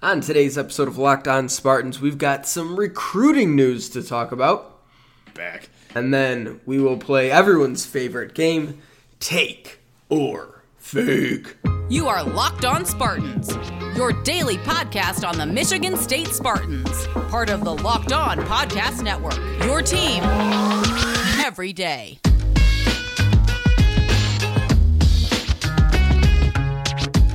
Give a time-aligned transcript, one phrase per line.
[0.00, 4.78] On today's episode of Locked On Spartans, we've got some recruiting news to talk about.
[5.34, 5.70] Back.
[5.92, 8.80] And then we will play everyone's favorite game,
[9.18, 11.56] Take or Fake.
[11.88, 13.52] You are Locked On Spartans,
[13.96, 19.36] your daily podcast on the Michigan State Spartans, part of the Locked On Podcast Network.
[19.64, 20.22] Your team
[21.44, 22.20] every day.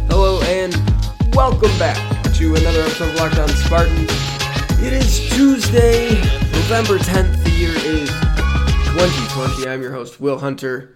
[0.07, 0.73] Hello and
[1.36, 2.12] welcome back
[2.43, 4.11] to another episode of Locked On Spartans.
[4.81, 6.09] It is Tuesday,
[6.51, 7.41] November 10th.
[7.41, 9.70] The year is 2020.
[9.70, 10.93] I'm your host, Will Hunter,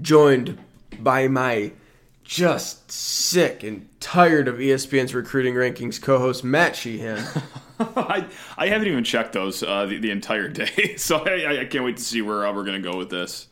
[0.00, 0.56] joined
[0.98, 1.72] by my
[2.24, 7.22] just sick and tired of ESPN's recruiting rankings co-host Matt Sheehan.
[7.78, 8.26] I,
[8.56, 11.98] I haven't even checked those uh, the, the entire day, so I, I can't wait
[11.98, 13.48] to see where uh, we're going to go with this.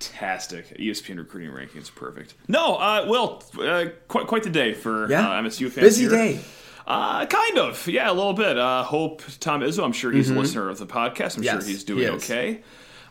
[0.00, 0.76] Fantastic.
[0.78, 2.34] ESPN recruiting rankings, perfect.
[2.46, 5.28] No, uh, Will, uh, quite, quite the day for Yeah.
[5.30, 5.86] uh, MSU fans.
[5.86, 6.10] Busy here.
[6.10, 6.40] day.
[6.86, 8.58] Uh, kind of, yeah, a little bit.
[8.58, 9.84] Uh, hope Tom Izzo.
[9.84, 11.36] I'm sure he's a listener of the podcast.
[11.36, 11.42] I'm Mm-hmm.
[11.42, 12.24] Yes, sure he's doing is.
[12.24, 12.62] okay.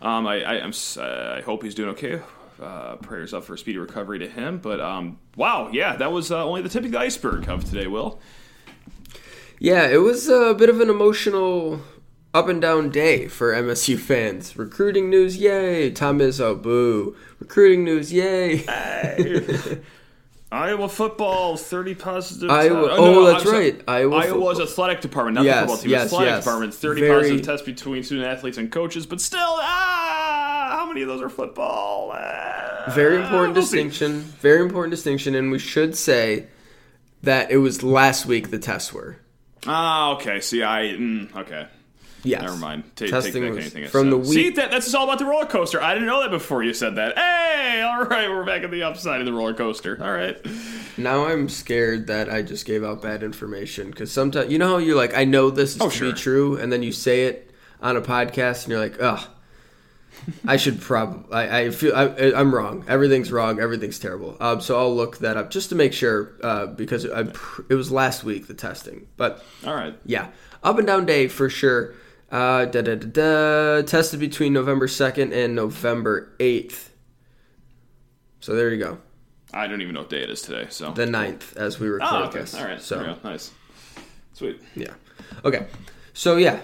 [0.01, 2.21] Um, I, I, I'm, uh, I hope he's doing okay.
[2.61, 4.57] Uh, prayers up for a speedy recovery to him.
[4.57, 7.85] But um, wow, yeah, that was uh, only the tip of the iceberg of today.
[7.87, 8.19] Will.
[9.59, 11.81] Yeah, it was a bit of an emotional
[12.37, 14.55] up and down day for MSU fans.
[14.55, 15.89] Recruiting news, yay!
[15.89, 17.15] Tom Izzo, boo.
[17.39, 18.63] Recruiting news, yay!
[20.51, 22.49] Iowa football, 30 positive.
[22.49, 22.99] Iowa- tests.
[23.01, 23.81] oh, no, that's right.
[23.87, 24.61] Iowa Iowa's football.
[24.61, 25.89] athletic department, not Yes, the football team.
[25.91, 26.43] yes, athletic yes.
[26.43, 31.01] department, 30 Very- positive tests between student athletes and coaches, but still, ah, how many
[31.01, 32.11] of those are football?
[32.13, 33.77] Ah, Very important we'll see.
[33.77, 34.21] distinction.
[34.39, 36.45] Very important distinction, and we should say
[37.23, 39.17] that it was last week the tests were.
[39.65, 40.39] Ah, okay.
[40.39, 41.67] See, I mm, okay.
[42.23, 42.41] Yes.
[42.41, 42.83] Never mind.
[42.95, 44.11] Take, take Testing back anything I from said.
[44.11, 44.33] the week.
[44.33, 45.81] See, that, that's all about the roller coaster.
[45.81, 47.17] I didn't know that before you said that.
[47.17, 49.97] Hey, all right, we're back at the upside of the roller coaster.
[50.03, 50.37] All right.
[50.97, 54.77] Now I'm scared that I just gave out bad information because sometimes you know how
[54.77, 56.11] you're like, I know this is Oh, to sure.
[56.11, 57.51] be true, and then you say it
[57.81, 59.23] on a podcast, and you're like, ugh.
[60.47, 61.31] I should probably.
[61.31, 62.83] I, I feel I, I'm wrong.
[62.87, 63.59] Everything's wrong.
[63.59, 64.35] Everything's terrible.
[64.39, 67.21] Um, so I'll look that up just to make sure uh, because I,
[67.69, 69.07] it was last week the testing.
[69.15, 69.95] But All right.
[70.05, 70.29] yeah,
[70.63, 71.93] up and down day for sure.
[72.29, 76.89] Uh, da, da, da, da, tested between November 2nd and November 8th.
[78.41, 78.97] So there you go.
[79.53, 80.67] I don't even know what day it is today.
[80.69, 80.91] So.
[80.91, 82.39] The 9th as we record oh, okay.
[82.39, 82.53] this.
[82.53, 82.81] All right.
[82.81, 83.29] So There we go.
[83.29, 83.51] Nice.
[84.33, 84.61] Sweet.
[84.75, 84.93] yeah.
[85.45, 85.67] Okay.
[86.13, 86.59] So yeah.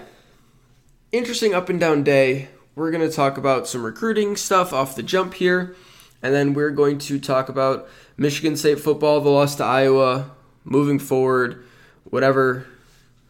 [1.12, 2.48] Interesting up and down day.
[2.74, 5.76] We're going to talk about some recruiting stuff off the jump here.
[6.22, 10.30] And then we're going to talk about Michigan State football, the loss to Iowa,
[10.64, 11.64] moving forward,
[12.04, 12.66] whatever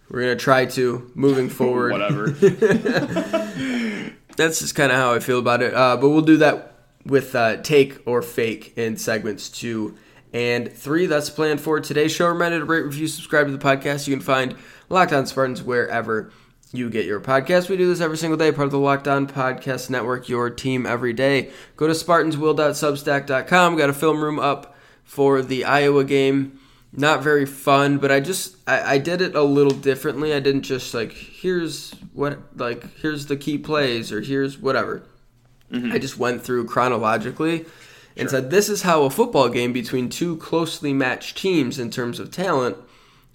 [0.08, 1.92] we're going to try to moving forward.
[1.92, 2.30] Whatever.
[4.36, 5.74] That's just kind of how I feel about it.
[5.74, 6.74] Uh, but we'll do that
[7.06, 9.96] with uh, take or fake in segments two
[10.32, 11.06] and three.
[11.06, 12.28] That's planned for today's show.
[12.28, 14.08] Remember to rate, review, subscribe to the podcast.
[14.08, 14.56] You can find
[14.88, 16.32] Locked On Spartans wherever
[16.72, 17.68] you get your podcast.
[17.68, 20.86] We do this every single day, part of the Locked On Podcast Network, your team
[20.86, 21.52] every day.
[21.76, 23.76] Go to spartanswill.substack.com.
[23.76, 26.58] Got a film room up for the Iowa game.
[26.96, 30.32] Not very fun, but I just I, I did it a little differently.
[30.32, 35.02] I didn't just like here's what like here's the key plays or here's whatever.
[35.72, 35.92] Mm-hmm.
[35.92, 37.64] I just went through chronologically
[38.16, 42.20] and said this is how a football game between two closely matched teams in terms
[42.20, 42.76] of talent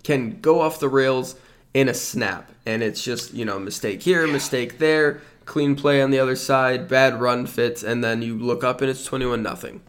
[0.03, 1.35] can go off the rails
[1.73, 2.51] in a snap.
[2.65, 6.87] And it's just, you know, mistake here, mistake there, clean play on the other side,
[6.87, 9.81] bad run fits, and then you look up and it's 21 nothing.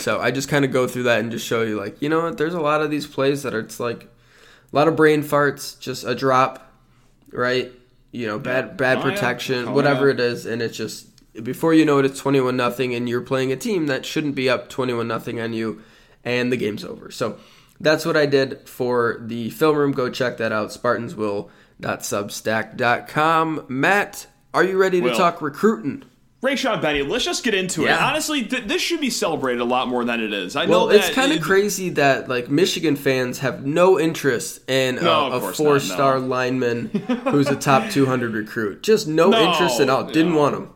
[0.00, 2.22] So I just kind of go through that and just show you, like, you know
[2.22, 2.38] what?
[2.38, 5.78] There's a lot of these plays that are it's like a lot of brain farts,
[5.78, 6.72] just a drop,
[7.32, 7.70] right?
[8.10, 9.10] You know, bad bad Oh, yeah.
[9.12, 10.14] protection, Oh, whatever yeah.
[10.14, 11.08] it is, and it's just
[11.44, 14.34] before you know it, it's twenty one nothing, and you're playing a team that shouldn't
[14.34, 15.82] be up twenty one nothing on you,
[16.24, 17.10] and the game's over.
[17.10, 17.38] So
[17.80, 19.92] that's what I did for the film room.
[19.92, 20.70] Go check that out.
[20.70, 23.64] Spartanswill.substack.com.
[23.68, 25.16] Matt, are you ready to Will.
[25.16, 26.04] talk recruiting?
[26.44, 27.90] Rayshaun Benny, let's just get into it.
[27.90, 30.56] Honestly, th- this should be celebrated a lot more than it is.
[30.56, 34.68] I know Well, that it's kind of crazy that like Michigan fans have no interest
[34.68, 36.26] in No, a, a four-star no.
[36.26, 36.88] lineman
[37.28, 38.82] who's a top 200 recruit.
[38.82, 40.04] Just no, No, interest at all.
[40.04, 40.68] Didn't want him.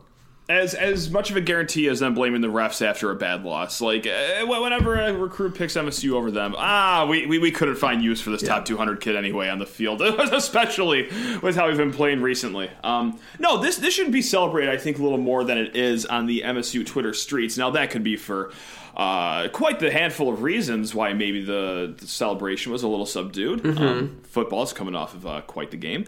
[0.49, 3.79] As as much of a guarantee as them blaming the refs after a bad loss.
[3.79, 8.03] Like uh, whenever a recruit picks MSU over them, ah, we, we, we couldn't find
[8.03, 10.01] use for this top 200 kid anyway on the field,
[10.31, 11.03] especially
[11.41, 12.69] with how we've been playing recently.
[12.83, 16.07] Um, no, this this should be celebrated, I think, a little more than it is
[16.07, 17.57] on the MSU Twitter streets.
[17.57, 18.51] Now that could be for.
[18.97, 23.65] Uh, quite the handful of reasons why maybe the, the celebration was a little subdued.
[23.79, 26.03] Um, football's coming off of uh, quite the game.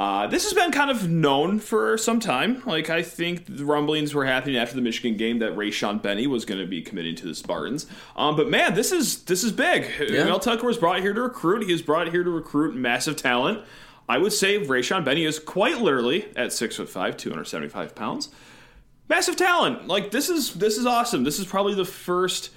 [0.00, 2.62] Uh, this has been kind of known for some time.
[2.64, 6.46] Like I think the rumblings were happening after the Michigan game that Rayshaun Benny was
[6.46, 7.86] going to be committing to the Spartans.
[8.16, 9.86] Um, but man, this is this is big.
[10.00, 10.24] Yeah.
[10.24, 11.66] Mel Tucker was brought here to recruit.
[11.66, 13.62] He was brought here to recruit massive talent.
[14.08, 17.68] I would say Rayshaun Benny is quite literally at six foot five, two hundred seventy
[17.68, 18.30] five pounds.
[19.10, 19.86] Massive talent.
[19.86, 21.24] Like this is this is awesome.
[21.24, 22.48] This is probably the first.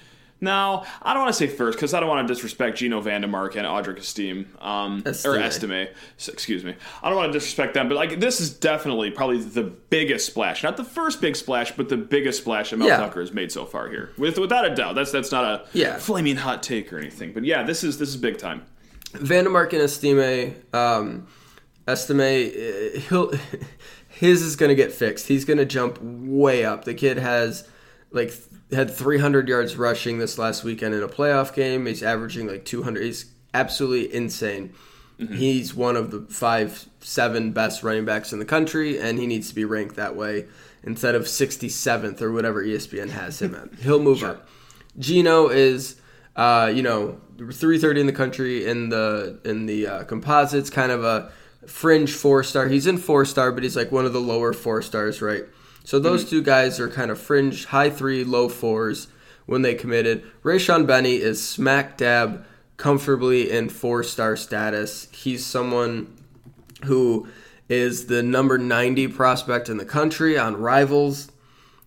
[0.44, 3.56] Now I don't want to say first because I don't want to disrespect Geno VanDeMark
[3.56, 5.42] and Audric Estime, um, or Estime.
[5.42, 5.88] Estime.
[6.28, 6.74] Excuse me.
[7.02, 10.62] I don't want to disrespect them, but like this is definitely probably the biggest splash.
[10.62, 12.98] Not the first big splash, but the biggest splash that Mel Yeah.
[12.98, 14.94] Tucker has made so far here, with without a doubt.
[14.94, 15.96] That's that's not a Yeah.
[15.98, 18.62] flaming hot take or anything, but yeah, this is this is big time.
[19.14, 21.26] VanDeMark and Estime, um,
[21.88, 23.32] Estime, uh, he'll
[24.08, 25.26] his is going to get fixed.
[25.28, 26.84] He's going to jump way up.
[26.84, 27.66] The kid has
[28.14, 28.32] like
[28.72, 31.86] had 300 yards rushing this last weekend in a playoff game.
[31.86, 33.02] He's averaging like 200.
[33.02, 34.72] He's absolutely insane.
[35.32, 39.48] He's one of the five, seven best running backs in the country, and he needs
[39.48, 40.46] to be ranked that way
[40.82, 43.72] instead of 67th or whatever ESPN has him at.
[43.78, 44.48] He'll move up.
[44.98, 46.00] Geno is,
[46.34, 51.04] uh, you know, 330 in the country in the in the uh, composites, kind of
[51.04, 51.30] a
[51.66, 52.68] fringe four star.
[52.68, 55.44] He's in four star, but he's like one of the lower four stars, right?
[55.84, 59.08] So those two guys are kind of fringe, high three, low fours
[59.46, 60.24] when they committed.
[60.42, 62.46] Rayshaun Benny is smack dab
[62.76, 65.08] comfortably in four star status.
[65.12, 66.16] He's someone
[66.84, 67.28] who
[67.68, 71.30] is the number 90 prospect in the country on Rivals.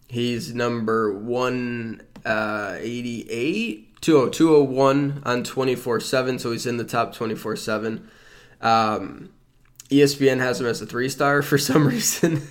[0.08, 8.10] He's number 188, 20, 201 on 24 7, so he's in the top 24 7.
[8.62, 9.30] Um,
[9.90, 12.48] ESPN has him as a three star for some reason.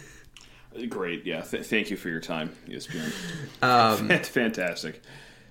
[0.88, 1.40] Great, yeah.
[1.42, 3.12] Th- thank you for your time, ESPN.
[3.62, 5.02] Um, Fantastic.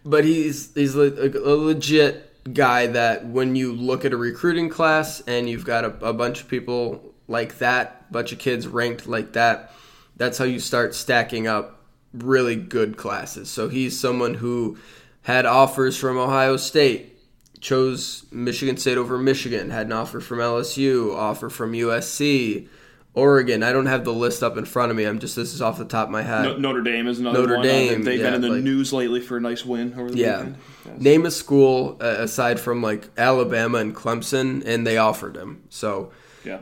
[0.03, 5.21] but he's he's a, a legit guy that when you look at a recruiting class
[5.21, 9.33] and you've got a, a bunch of people like that, bunch of kids ranked like
[9.33, 9.71] that,
[10.15, 11.81] that's how you start stacking up
[12.13, 13.49] really good classes.
[13.49, 14.77] So he's someone who
[15.23, 17.17] had offers from Ohio State,
[17.59, 22.67] chose Michigan State over Michigan, had an offer from LSU, offer from USC.
[23.15, 23.63] Oregon.
[23.63, 25.05] I don't have the list up in front of me.
[25.05, 26.43] I'm just this is off the top of my head.
[26.43, 27.63] No, Notre Dame is another Notre one.
[27.65, 30.17] Dame, they've yeah, been in the like- news lately for a nice win over the
[30.17, 30.37] Yeah.
[30.37, 30.57] weekend.
[30.85, 31.01] Yes.
[31.01, 35.63] Name a school uh, aside from like Alabama and Clemson, and they offered him.
[35.69, 36.11] So
[36.43, 36.59] Yeah.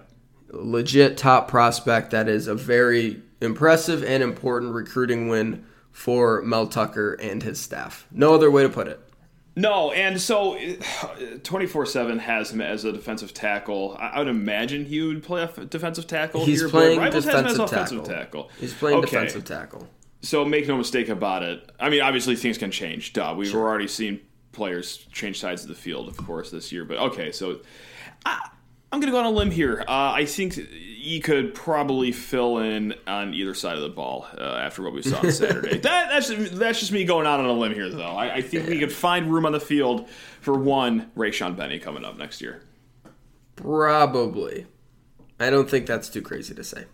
[0.52, 2.12] legit top prospect.
[2.12, 8.08] That is a very impressive and important recruiting win for Mel Tucker and his staff.
[8.12, 9.00] No other way to put it.
[9.56, 10.58] No, and so
[11.44, 13.96] twenty four seven has him as a defensive tackle.
[14.00, 16.46] I, would imagine he would play off defensive tackle.
[16.46, 18.44] He's here, playing but Rivals has him as defensive offensive tackle.
[18.46, 18.52] tackle.
[18.60, 19.10] He's playing Okay.
[19.12, 19.88] defensive tackle.
[20.22, 21.70] So make no mistake about it.
[21.80, 23.14] I mean, obviously things can change.
[23.14, 24.22] Duh, we've already seen
[24.54, 26.86] players change sides of the field, of course, this year.
[26.86, 27.60] But okay, so
[28.26, 28.50] I,
[28.92, 29.82] I'm going to go on a limb here.
[29.82, 30.58] Uh, I think
[31.04, 35.02] he could probably fill in on either side of the ball uh, after what we
[35.02, 35.78] saw on Saturday.
[35.80, 38.04] that, that's that's just me going out on a limb here, though.
[38.04, 40.10] I, I think we could find room on the field
[40.40, 42.62] for one Rayshaun Benny coming up next year.
[43.58, 44.66] Probably.
[45.42, 46.86] I don't think that's too crazy to say.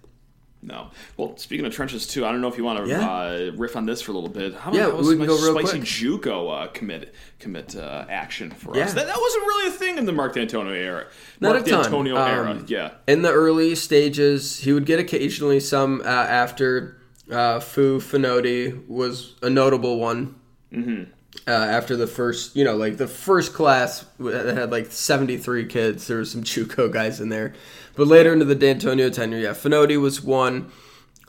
[0.61, 0.91] No.
[1.15, 3.09] Well, speaking of trenches too, I don't know if you want to Yeah.
[3.09, 4.53] uh, riff on this for a little bit.
[4.55, 5.83] How about Yeah, we can go real spicy quick.
[5.89, 8.83] JUCO uh, commit commit uh, action for Yeah.
[8.85, 8.93] us?
[8.93, 11.05] That, that wasn't really a thing in the Mark Dantonio era.
[11.39, 11.85] Not Mark a ton.
[11.85, 12.91] Dantonio Um, era, yeah.
[13.07, 16.97] In the early stages, he would get occasionally some uh, after
[17.31, 20.35] uh, Fou Fonoti was a notable one.
[20.73, 21.03] Mm-hmm.
[21.47, 26.05] Uh, after the first, you know, like the first class that had like 73 kids,
[26.05, 27.53] there were some JUCO guys in there.
[27.95, 30.71] But later into the Dantonio tenure, yeah, Fonoti was one.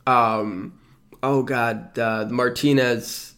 [0.07, 0.79] Um,
[1.23, 3.35] oh, God, uh, Martinez,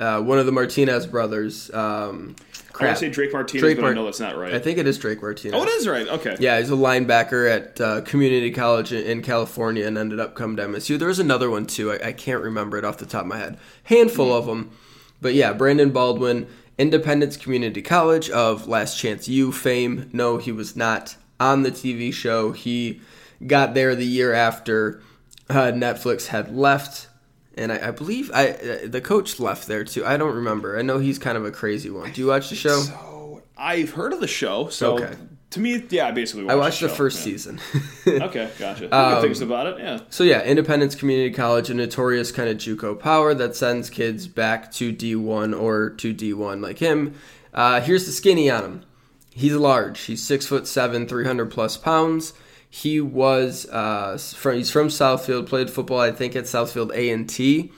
[0.00, 1.72] uh, one of the Martinez brothers.
[1.72, 2.34] Um,
[2.80, 4.54] I want to say Drake Martinez, Drake but Mar- I know that's not right.
[4.54, 5.54] I think it is Drake Martinez.
[5.54, 6.06] oh, it is right.
[6.06, 6.36] Okay.
[6.38, 10.64] Yeah, he's a linebacker at uh, community college in, California and ended up coming to
[10.64, 10.98] MSU.
[10.98, 11.92] There was another one too.
[11.92, 13.58] I, I can't remember it off the top of my head.
[13.84, 14.70] Handful of them,
[15.20, 16.46] but yeah, Brandon Baldwin,
[16.78, 20.08] Independence Community College of Last Chance U fame.
[20.12, 22.52] No, he was not on the TV show.
[22.52, 23.00] He
[23.46, 25.02] got there the year after
[25.48, 27.08] uh, Netflix had left.
[27.56, 30.06] And I, I believe I uh, the coach left there too.
[30.06, 30.78] I don't remember.
[30.78, 32.12] I know he's kind of a crazy one.
[32.12, 32.78] Do you watch the show?
[32.78, 34.68] So I've heard of the show.
[34.68, 35.16] So Okay.
[35.50, 37.24] To me, yeah, I basically I watched the show, first yeah.
[37.24, 37.60] season.
[38.06, 38.94] Okay, gotcha.
[38.94, 40.00] Um, Good things about it, yeah.
[40.08, 44.72] So yeah, Independence Community College, a notorious kind of JUCO power that sends kids back
[44.72, 47.14] to D1 or to D1 like him.
[47.52, 48.82] Uh, here's the skinny on him.
[49.30, 50.00] He's large.
[50.00, 52.32] He's six foot seven, three hundred plus pounds.
[52.70, 55.46] He was uh, from he's from Southfield.
[55.46, 57.70] Played football, I think, at Southfield A and T.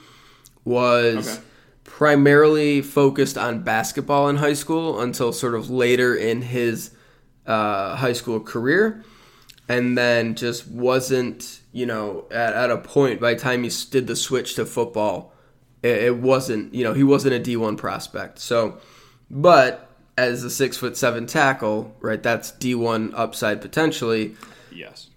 [0.65, 1.43] Was Okay.
[1.85, 6.91] primarily focused on basketball in high school until sort of later in his
[7.51, 9.03] uh, high school career
[9.69, 14.07] and then just wasn't, you know, at, at a point by the time he did
[14.07, 15.33] the switch to football,
[15.83, 18.39] it, it wasn't, you know, he wasn't a D1 prospect.
[18.39, 18.79] So,
[19.29, 24.37] but as a six foot seven tackle, right, that's D1 upside potentially.
[24.73, 25.09] Yes.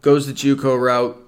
[0.00, 1.20] Goes the JUCO route,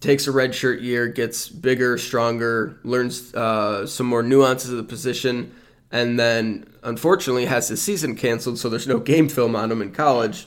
[0.00, 5.54] takes a redshirt year, gets bigger, stronger, learns uh, some more nuances of the position,
[5.92, 9.92] and then unfortunately has his season canceled, so there's no game film on him in
[9.92, 10.46] college.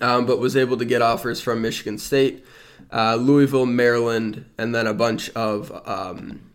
[0.00, 2.44] Um, but was able to get offers from Michigan State,
[2.92, 6.50] uh, Louisville, Maryland, and then a bunch of um,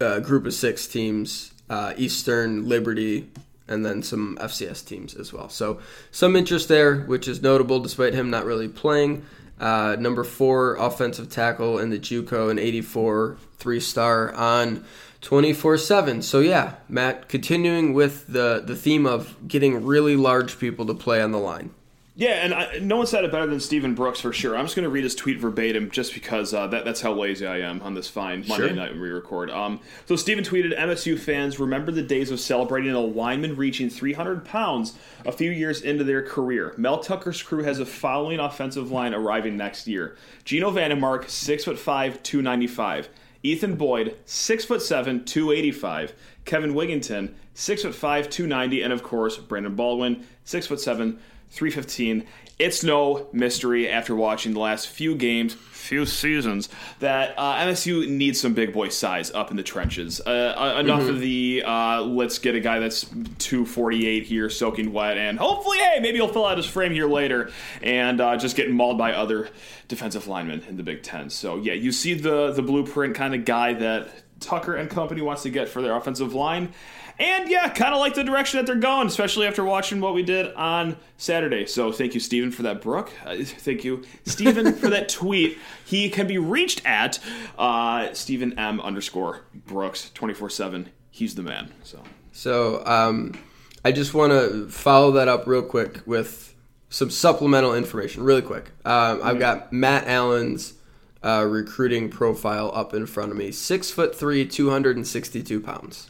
[0.00, 3.28] uh, group of six teams, uh, Eastern, Liberty,
[3.66, 5.48] and then some FCS teams as well.
[5.48, 5.80] So
[6.12, 9.24] some interest there, which is notable despite him not really playing.
[9.58, 14.84] Uh, number four offensive tackle in the JUCO, an 84 three star on
[15.24, 16.22] 24 7.
[16.22, 21.22] So, yeah, Matt, continuing with the, the theme of getting really large people to play
[21.22, 21.70] on the line.
[22.16, 24.56] Yeah, and I, no one said it better than Stephen Brooks for sure.
[24.56, 27.44] I'm just going to read his tweet verbatim just because uh, that, that's how lazy
[27.44, 28.76] I am on this fine Monday Sure.
[28.76, 29.50] night when we record.
[29.50, 34.44] Um, so Stephen tweeted, MSU fans remember the days of celebrating a lineman reaching 300
[34.44, 36.72] pounds a few years into their career.
[36.76, 40.16] Mel Tucker's crew has a following offensive line arriving next year.
[40.44, 43.08] Geno VanDeMark, 6'5", 295.
[43.44, 46.14] Ethan Boyd, 6'7", 285.
[46.46, 48.82] Kevin Wigginton, 6'5", 290.
[48.82, 51.18] And of course, Brandon Baldwin, 6'7",
[51.50, 52.26] 315.
[52.58, 56.68] It's no mystery after watching the last few games, few seasons,
[57.00, 60.20] that uh, MSU needs some big boy size up in the trenches.
[60.24, 63.02] Uh, uh, enough of the uh, let's get a guy that's
[63.38, 67.50] 248 here soaking wet, and hopefully, hey, maybe he'll fill out his frame here later,
[67.82, 69.48] and uh, just get mauled by other
[69.88, 71.30] defensive linemen in the Big Ten.
[71.30, 75.42] So yeah, you see the the blueprint kind of guy that Tucker and company wants
[75.42, 76.72] to get for their offensive line.
[77.18, 80.22] And yeah, kind of like the direction that they're going, especially after watching what we
[80.22, 81.66] did on Saturday.
[81.66, 83.12] So thank you, Stephen, for that, Brooke.
[83.24, 85.58] Uh, thank you, Stephen, for that tweet.
[85.84, 87.20] He can be reached at
[87.56, 90.90] uh, Stephen M underscore Brooks twenty four seven.
[91.10, 91.72] He's the man.
[91.84, 92.02] So
[92.32, 93.38] So um,
[93.84, 96.54] I just want to follow that up real quick with
[96.88, 98.70] some supplemental information, really quick.
[98.84, 100.74] Um, I've got Matt Allen's
[101.22, 103.52] uh, recruiting profile up in front of me.
[103.52, 106.08] Six foot three, two hundred and sixty-two pounds.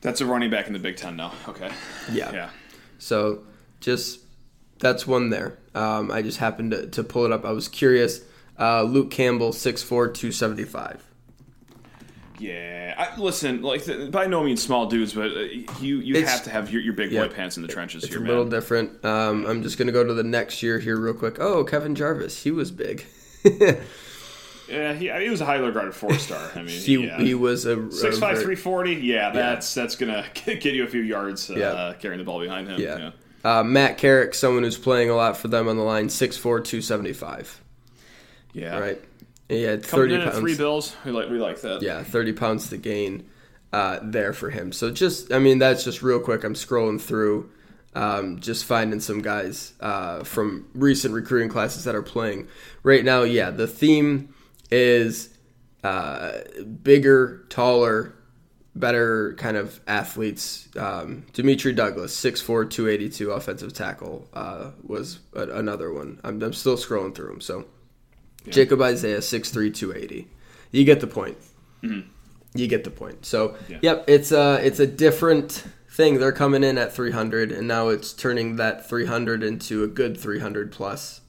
[0.00, 1.32] That's a running back in the Big Ten now.
[1.48, 1.70] Okay.
[2.12, 2.32] Yeah.
[2.32, 2.50] Yeah.
[2.98, 3.42] So
[3.80, 4.20] just
[4.78, 5.58] that's one there.
[5.74, 7.44] Um, I just happened to, to pull it up.
[7.44, 8.20] I was curious.
[8.58, 11.02] Uh, Luke Campbell, 6'4", 275.
[12.38, 15.40] Yeah, I, listen, like th- by no means small dudes, but uh,
[15.80, 17.26] you you It's- have to have your, your big yeah.
[17.26, 18.28] boy pants in the trenches It's here, a man.
[18.30, 19.04] little different.
[19.04, 21.38] Um, I'm just gonna go to the next year here real quick.
[21.38, 23.04] Oh, Kevin Jarvis, he was big.
[24.70, 26.40] yeah, he, he was a highly regarded four star.
[26.54, 27.18] I mean, he yeah.
[27.18, 28.94] he was a, Six five three forty.
[28.94, 31.94] Yeah, that's that's gonna get you a few yards uh, Yeah.
[31.98, 32.80] carrying the ball behind him.
[32.80, 33.10] Yeah.
[33.42, 37.60] Uh, Matt Carrick, someone who's playing a lot for them on the line, 6'4", 275.
[38.52, 38.78] yeah.
[38.78, 39.00] Right.
[39.48, 40.38] He had Coming 30 in at pounds.
[40.38, 40.96] three bills.
[41.04, 41.82] We like we like that.
[41.82, 43.28] yeah, 30 pounds to gain
[43.72, 44.72] uh, there for him.
[44.72, 46.44] So just, I mean, that's just real quick.
[46.44, 47.50] I'm scrolling through,
[47.94, 52.46] um, just finding some guys uh, from recent recruiting classes that are playing
[52.84, 53.22] right now.
[53.22, 54.32] Yeah, the theme
[54.70, 55.30] is
[55.84, 56.32] uh,
[56.82, 58.14] bigger, taller,
[58.74, 60.68] better kind of athletes.
[60.76, 66.20] Um, Dimitri Douglas, 6'4", 282 offensive tackle, uh, was a- another one.
[66.24, 67.40] I'm, I'm still scrolling through them.
[67.40, 67.66] So
[68.48, 70.28] Jacob Isaia, 6'3", 280.
[70.70, 71.36] You get the point.
[71.82, 73.24] You get the point.
[73.26, 73.78] So, Yeah.
[73.82, 76.18] yep, it's a it's a different thing.
[76.18, 80.70] They're coming in at 300, and now it's turning that 300 into a good 300
[80.72, 81.19] plus,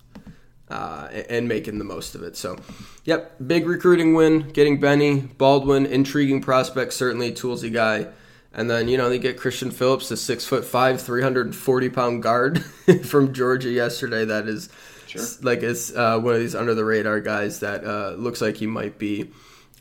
[0.71, 2.35] uh, and making the most of it.
[2.37, 2.57] So,
[3.05, 4.49] yep, big recruiting win.
[4.49, 8.07] Getting Benny Baldwin, intriguing prospect, certainly toolsy guy.
[8.53, 12.63] And then you know they get Christian Phillips, a six foot five, 340 pound guard
[13.05, 14.25] from Georgia yesterday.
[14.25, 14.69] That is
[15.07, 15.21] Sure.
[15.41, 18.65] like it's uh, one of these under the radar guys that uh, looks like he
[18.65, 19.29] might be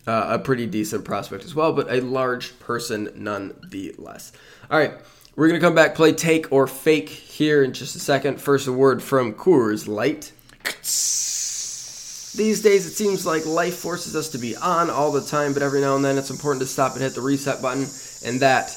[0.06, 4.32] uh, a pretty decent prospect as well, but a large person nonetheless.
[4.70, 4.92] All right,
[5.36, 8.40] we're gonna come back, play take or fake here in just a second.
[8.40, 10.32] First, a word from Coors Light.
[12.32, 15.62] These days, it seems like life forces us to be on all the time, but
[15.62, 17.86] every now and then it's important to stop and hit the reset button.
[18.24, 18.76] And that,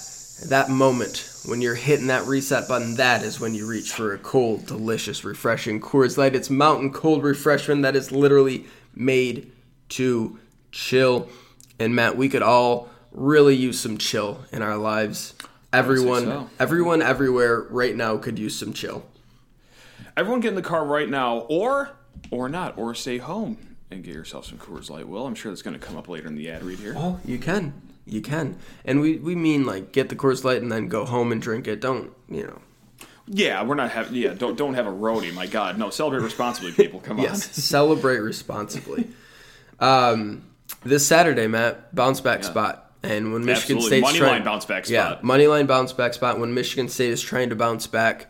[0.50, 4.18] that moment when you're hitting that reset button, that is when you reach for a
[4.18, 6.36] cold, delicious, refreshing Coors Light.
[6.36, 9.52] It's mountain cold refreshment that is literally made
[9.90, 10.40] to
[10.72, 11.30] chill.
[11.80, 15.36] And Matt, we could all really use some chill in our lives.
[15.72, 16.50] Everyone, so.
[16.60, 19.06] everyone, everywhere right now could use some chill.
[20.16, 21.92] Everyone get in the car right now, or
[22.32, 23.58] or not, or stay home
[23.90, 25.08] and get yourself some Coors Light.
[25.08, 26.94] Will I'm sure that's going to come up later in the ad read here.
[26.98, 27.74] Oh, you can.
[28.06, 28.58] You can.
[28.84, 31.68] And we, we mean like get the Coors Light and then go home and drink
[31.68, 31.80] it.
[31.80, 32.62] Don't, you know.
[33.26, 34.16] Yeah, we're not having.
[34.16, 35.34] Yeah, don't don't have a roadie.
[35.34, 35.90] My God, no.
[35.90, 37.00] Celebrate responsibly, people.
[37.00, 37.24] Come on.
[37.24, 39.08] Yes, celebrate responsibly.
[39.80, 40.44] Um,
[40.84, 42.92] this Saturday, Matt, bounce back spot.
[43.02, 43.88] And when Michigan Absolutely.
[43.88, 46.40] State's Money trying, line bounce back yeah, money line bounce back spot.
[46.40, 48.28] When Michigan State is trying to bounce back,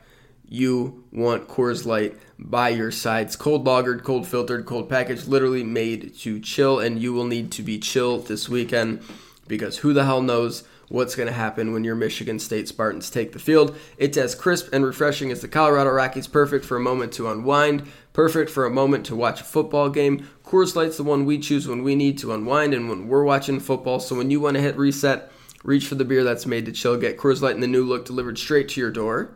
[0.47, 3.35] you want Coors Light by your sides.
[3.35, 6.79] Cold lagered, cold filtered, cold packaged, literally made to chill.
[6.79, 9.01] And you will need to be chill this weekend
[9.47, 13.31] because who the hell knows what's going to happen when your Michigan State Spartans take
[13.31, 13.75] the field.
[13.97, 17.87] It's as crisp and refreshing as the Colorado Rockies, perfect for a moment to unwind,
[18.13, 20.27] perfect for a moment to watch a football game.
[20.45, 23.59] Coors Light's the one we choose when we need to unwind and when we're watching
[23.59, 23.99] football.
[23.99, 25.31] So when you want to hit reset,
[25.63, 26.97] reach for the beer that's made to chill.
[26.97, 29.35] Get Coors Light in the new look delivered straight to your door.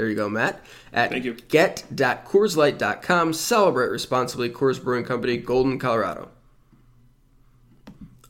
[0.00, 0.64] There you go, Matt.
[0.94, 1.34] At Thank you.
[1.34, 3.34] get.coorslight.com.
[3.34, 4.48] Celebrate responsibly.
[4.48, 6.30] Coors Brewing Company, Golden, Colorado.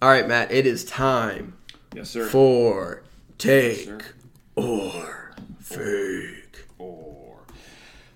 [0.02, 1.56] All right, Matt, it is time
[1.94, 2.26] Yes, sir.
[2.26, 3.04] for
[3.38, 4.00] take sir.
[4.56, 6.64] or fake.
[6.76, 7.36] Or.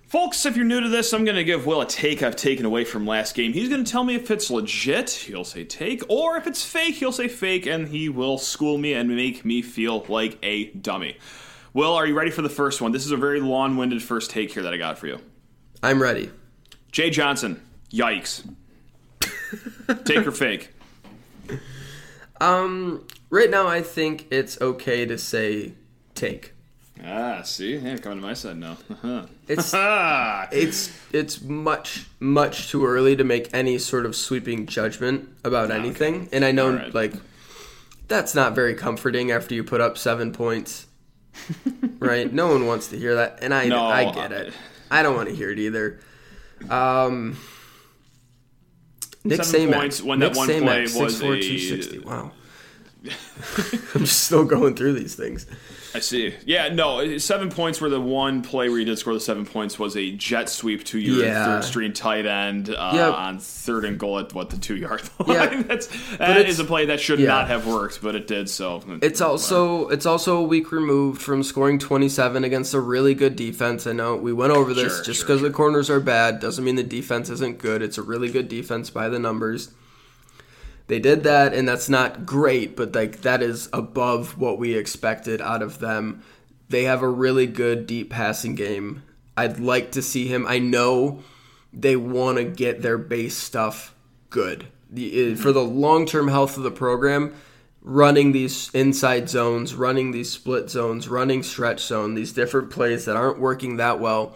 [0.08, 2.66] Folks, if you're new to this, I'm going to give Will a take I've taken
[2.66, 3.52] away from last game.
[3.52, 6.96] He's going to tell me if it's legit, he'll say take, or if it's fake,
[6.96, 11.18] he'll say fake, and he will school me and make me feel like a dummy.
[11.75, 12.93] Will, are you ready for the first one?
[12.93, 15.19] This is a very long winded first take here that I got for you.
[15.83, 16.31] I'm ready.
[16.93, 17.61] Jay Johnson,
[17.93, 18.49] yikes.
[20.04, 20.71] take or fake?
[22.40, 25.75] Um, right now, I think it's okay to say
[26.16, 26.52] take.
[27.02, 27.76] Ah, see?
[27.76, 28.76] Yeah, coming to my side now.
[29.47, 29.73] It's
[30.52, 36.28] it's it's much much too early to make any sort of sweeping judgment about anything,
[36.33, 36.93] and I know right.
[36.93, 37.14] like
[38.09, 40.87] that's not very comforting after you put up seven points.
[41.98, 42.32] Right?
[42.32, 44.52] No one wants to hear that, and I No, I get it.
[44.90, 46.00] I don't want to hear it either.
[46.70, 47.36] Um,
[49.24, 49.74] Nick Samac.
[49.74, 50.62] points when Nick that one Samac,
[50.92, 51.98] play was 6'4", a- 260.
[52.00, 52.32] Wow.
[53.94, 55.46] I'm just still going through these things.
[55.94, 56.34] I see.
[56.44, 59.78] Yeah, no, seven points were the one play where you did score the seven points
[59.78, 61.44] was a jet sweep to your Yeah.
[61.44, 63.14] third string tight end uh, Yep.
[63.14, 65.36] on third and goal at what the two yard line.
[65.36, 65.62] Yeah.
[65.62, 65.86] That's
[66.16, 67.28] that is a play that should yeah.
[67.28, 68.50] not have worked, but it did.
[68.50, 73.36] So It's also it's also a week removed from scoring 27 against a really good
[73.36, 73.86] defense.
[73.86, 74.96] I know we went over this.
[74.96, 77.82] Sure, just sure, because the corners are bad doesn't mean the defense isn't good.
[77.82, 79.71] It's a really good defense by the numbers.
[80.86, 85.40] They did that, and that's not great, but like that is above what we expected
[85.40, 86.23] out of them.
[86.68, 89.02] They have a really good deep passing game.
[89.36, 90.47] I'd like to see him.
[90.47, 91.23] I know
[91.73, 93.94] they want to get their base stuff
[94.30, 97.34] good uh, for the long term health of the program.
[97.86, 103.16] Running these inside zones, running these split zones, running stretch zone, these different plays that
[103.16, 104.34] aren't working that well.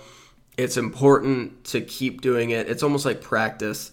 [0.59, 2.69] It's important to keep doing it.
[2.69, 3.91] It's almost like practice.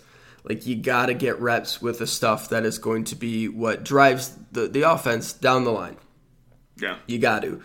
[0.48, 3.84] Like you got to get reps with the stuff that is going to be what
[3.84, 5.98] drives the, the offense down the line.
[6.80, 6.98] yeah.
[7.08, 7.62] You got to.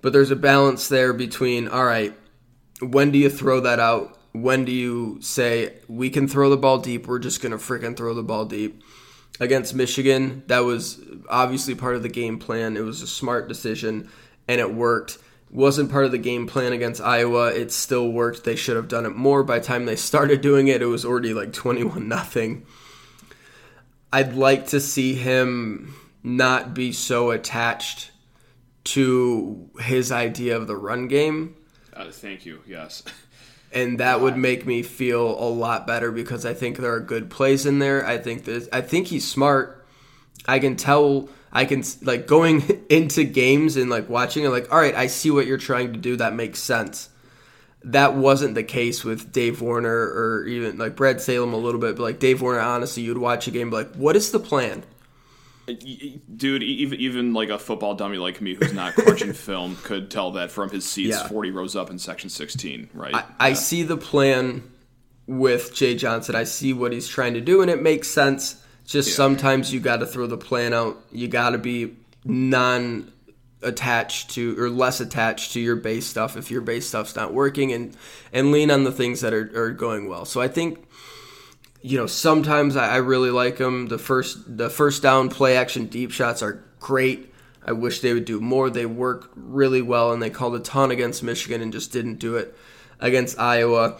[0.00, 2.14] But there's a balance there between, all right,
[2.80, 4.16] when do you throw that out?
[4.32, 7.06] When do you say, we can throw the ball deep?
[7.06, 8.82] We're just going to freaking throw the ball deep.
[9.40, 12.76] Against Michigan, that was obviously part of the game plan.
[12.76, 14.08] It was a smart decision,
[14.46, 15.18] and it worked.
[15.50, 17.48] Wasn't part of the game plan against Iowa.
[17.48, 18.44] It still worked.
[18.44, 19.42] They should have done it more.
[19.42, 22.64] By the time they started doing it, it was already like 21 nothing.
[24.12, 28.10] I'd like to see him not be so attached
[28.84, 31.56] to his idea of the run game
[31.94, 32.60] Uh, thank you.
[32.66, 33.02] Yes.
[33.72, 37.28] and that would make me feel a lot better because I think there are good
[37.30, 38.06] plays in there.
[38.06, 39.86] I think that I think he's smart.
[40.46, 44.78] I can tell I can like going into games and like watching it like all
[44.78, 46.16] right, I see what you're trying to do.
[46.16, 47.08] That makes sense.
[47.82, 51.96] That wasn't the case with Dave Warner or even like Brad Salem a little bit,
[51.96, 54.84] but like Dave Warner, honestly, you'd watch a game and like, what is the plan?
[55.66, 60.32] Dude, even even like a football dummy like me who's not crunching film could tell
[60.32, 61.28] that from his seats Yeah.
[61.28, 63.14] 40 rows up in section 16, right?
[63.14, 64.62] I, I see the plan
[65.26, 66.34] with Jay Johnson.
[66.34, 68.59] I see what he's trying to do, and it makes sense.
[68.86, 71.02] Just sometimes you got to throw the plan out.
[71.12, 73.12] You got to be non
[73.62, 77.72] attached to or less attached to your base stuff if your base stuff's not working,
[77.72, 77.96] and
[78.32, 80.24] and lean on the things that are, are going well.
[80.24, 80.86] So I think
[81.82, 83.88] you know sometimes I, I really like them.
[83.88, 87.32] The first the first down play action deep shots are great.
[87.64, 88.70] I wish they would do more.
[88.70, 92.36] They work really well, and they called a ton against Michigan and just didn't do
[92.36, 92.56] it
[92.98, 93.98] against Iowa.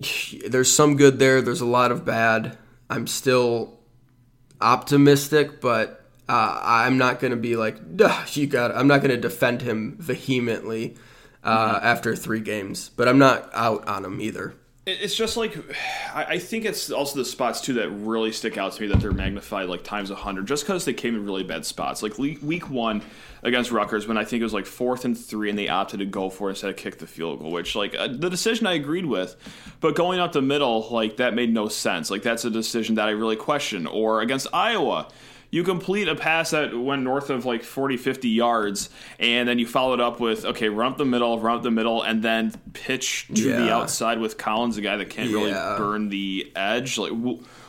[0.48, 1.42] There's some good there.
[1.42, 2.56] There's a lot of bad.
[2.90, 3.78] I'm still
[4.60, 8.74] optimistic, but uh, I'm not going to be like, "Duh, you got.
[8.74, 10.96] I'm not going to defend him vehemently
[11.42, 14.54] uh, after three games, but I'm not out on him either.
[14.86, 15.56] It's just like
[16.14, 19.12] I think it's also the spots too that really stick out to me that they're
[19.12, 22.02] magnified like times hundred, just because they came in really bad spots.
[22.02, 23.02] Like week one
[23.42, 26.06] against Rutgers, when I think it was like fourth and three, and they opted to
[26.06, 28.74] go for it instead of kick the field goal, which like uh, the decision I
[28.74, 29.36] agreed with,
[29.80, 32.10] but going up the middle like that made no sense.
[32.10, 33.86] Like that's a decision that I really question.
[33.86, 35.08] Or against Iowa,
[35.54, 38.90] you complete a pass that went north of like 40, 50 yards,
[39.20, 41.70] and then you follow it up with, okay, run up the middle, run up the
[41.70, 43.56] middle, and then pitch to yeah.
[43.58, 45.36] the outside with Collins, a guy that can't yeah.
[45.36, 46.98] really burn the edge.
[46.98, 47.12] Like,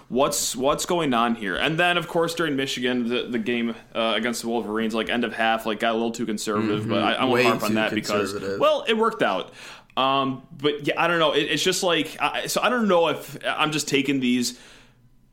[0.08, 1.56] what's what's going on here?
[1.58, 5.24] And then, of course, during Michigan, the, the game uh, against the Wolverines, like end
[5.24, 6.90] of half, like got a little too conservative, mm-hmm.
[6.90, 9.52] but I, I won't harp on that because, well, it worked out.
[9.96, 11.34] Um, but yeah, I don't know.
[11.34, 14.58] It, it's just like, I, so I don't know if I'm just taking these–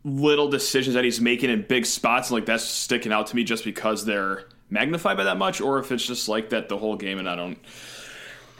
[0.05, 3.65] little decisions that he's making in big spots, like that's sticking out to me just
[3.65, 7.19] because they're magnified by that much, or if it's just like that the whole game,
[7.19, 7.59] and I don't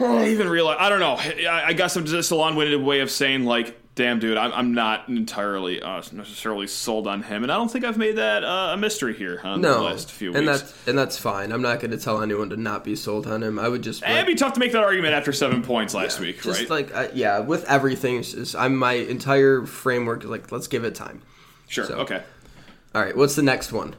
[0.01, 0.77] even realize.
[0.79, 1.17] I don't know.
[1.49, 5.09] I, guess I'm just a long-winded way of saying like, damn, dude, I'm, I'm not
[5.09, 8.77] entirely uh, necessarily sold on him, and I don't think I've made that uh, a
[8.77, 11.51] mystery here on no, the last few weeks and that's and that's fine.
[11.51, 13.59] I'm not going to tell anyone to not be sold on him.
[13.59, 14.05] I would just.
[14.05, 16.71] It'd be tough to make that argument after seven points last yeah, week, just right?
[16.71, 20.95] like uh, yeah, with everything, just, I'm my entire framework is like, let's give it
[20.95, 21.23] time.
[21.73, 21.87] Sure.
[21.87, 21.95] So.
[22.01, 22.23] Okay.
[22.95, 23.17] All right.
[23.17, 23.97] What's the next one?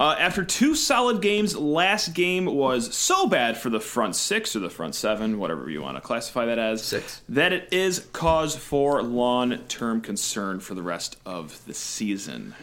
[0.00, 4.58] Uh, after two solid games, last game was so bad for the front six or
[4.58, 8.56] the front seven, whatever you want to classify that as, six, that it is cause
[8.56, 12.54] for long-term concern for the rest of the season.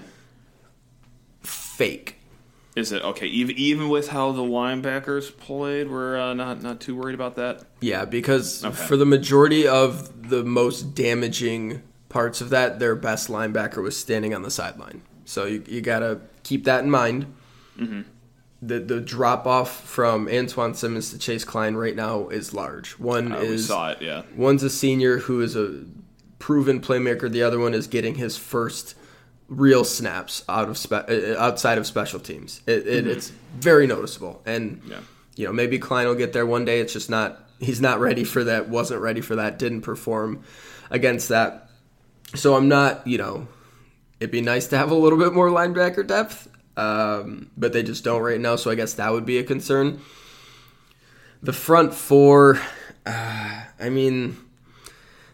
[1.41, 2.17] Fake.
[2.75, 3.27] Is it okay?
[3.27, 7.63] Even even with how the linebackers played, we're uh, not not too worried about that.
[7.79, 8.75] Yeah, because okay.
[8.75, 14.35] for the majority of the most damaging parts of that, their best linebacker was standing
[14.35, 15.01] on the sideline.
[15.25, 17.33] So you, you got to keep that in mind.
[17.79, 18.01] Mm-hmm.
[18.63, 22.99] The the drop off from Antjuan Simmons to Chase Kline right now is large.
[22.99, 24.21] One uh, is saw it, yeah.
[24.35, 25.83] One's a senior who is a
[26.37, 27.31] proven playmaker.
[27.31, 28.93] The other one is getting his first
[29.47, 32.61] real snaps out of spe- uh, outside of special teams.
[32.67, 33.11] It, it, mm-hmm.
[33.13, 34.99] It's very noticeable, and yeah.
[35.35, 36.81] you know maybe Kline will get there one day.
[36.81, 38.69] It's just not he's not ready for that.
[38.69, 39.57] Wasn't ready for that.
[39.57, 40.43] Didn't perform
[40.91, 41.70] against that.
[42.35, 43.47] So I'm not, you know,
[44.19, 48.03] it'd be nice to have a little bit more linebacker depth, um, but they just
[48.03, 48.55] don't right now.
[48.55, 49.99] So I guess that would be a concern.
[51.43, 52.61] The front four,
[53.05, 54.37] uh, I mean,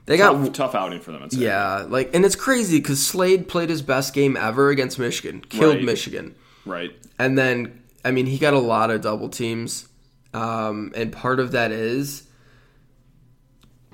[0.05, 1.27] they tough, got tough outing for them.
[1.31, 5.75] Yeah, like, and it's crazy because Slade played his best game ever against Michigan, killed
[5.75, 5.83] right.
[5.83, 6.33] Michigan,
[6.65, 6.91] right?
[7.19, 9.89] And then, I mean, he got a lot of double teams,
[10.33, 12.23] um, and part of that is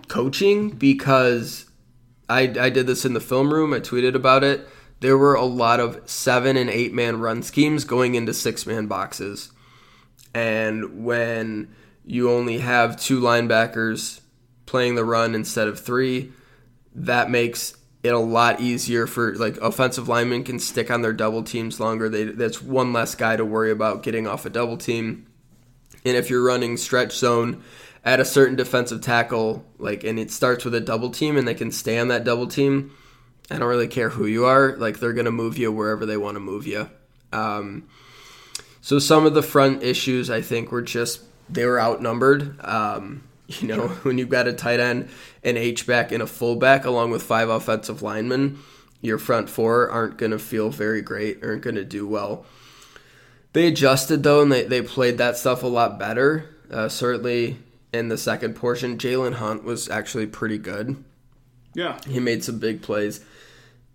[0.08, 1.66] coaching because
[2.30, 3.74] I, I did this in the film room.
[3.74, 4.68] I tweeted about it.
[5.00, 8.88] There were a lot of seven and eight man run schemes going into six man
[8.88, 9.52] boxes.
[10.34, 11.74] And when
[12.06, 14.22] you only have two linebackers
[14.66, 16.32] playing the run instead of three,
[16.96, 21.44] that makes it a lot easier for like offensive linemen can stick on their double
[21.44, 22.10] teams longer.
[22.10, 25.28] They, that's one less guy to worry about getting off a double team.
[26.06, 27.64] And if you're running stretch zone,
[28.06, 31.54] at a certain defensive tackle, like, and it starts with a double team, and they
[31.54, 32.92] can stay on that double team.
[33.50, 36.36] I don't really care who you are; like, they're gonna move you wherever they want
[36.36, 36.90] to move you.
[37.32, 37.88] Um,
[38.82, 42.60] so some of the front issues, I think, were just they were outnumbered.
[42.64, 45.10] Um, you know, when you've got a tight end,
[45.44, 48.60] an H back, and a fullback, along with five offensive linemen,
[49.02, 52.46] your front four aren't going to feel very great, aren't going to do well.
[53.54, 56.50] They adjusted though, and they, they played that stuff a lot better.
[56.72, 57.60] Uh, certainly,
[57.94, 58.98] in the second portion.
[58.98, 61.04] Jalen Hunt was actually pretty good.
[61.74, 62.00] Yeah.
[62.08, 63.24] He made some big plays.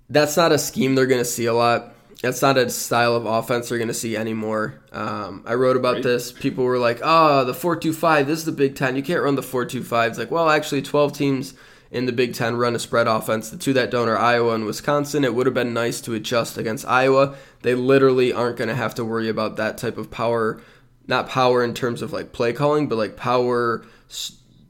[0.08, 1.94] That's not a scheme they're going to see a lot.
[2.22, 4.80] That's not a style of offense they're going to see anymore.
[4.90, 6.02] Um, I wrote about right.
[6.02, 6.32] this.
[6.32, 8.96] People were like, oh, the 4 2 5, this is the Big Ten.
[8.96, 10.10] You can't run the 4 2 5.
[10.10, 11.54] It's like, well, actually, 12 teams
[11.90, 13.50] in the Big Ten run a spread offense.
[13.50, 15.24] The two that don't are Iowa and Wisconsin.
[15.24, 17.36] It would have been nice to adjust against Iowa.
[17.62, 20.60] They literally aren't going to have to worry about that type of power
[21.08, 23.84] not power in terms of like play calling, but like power,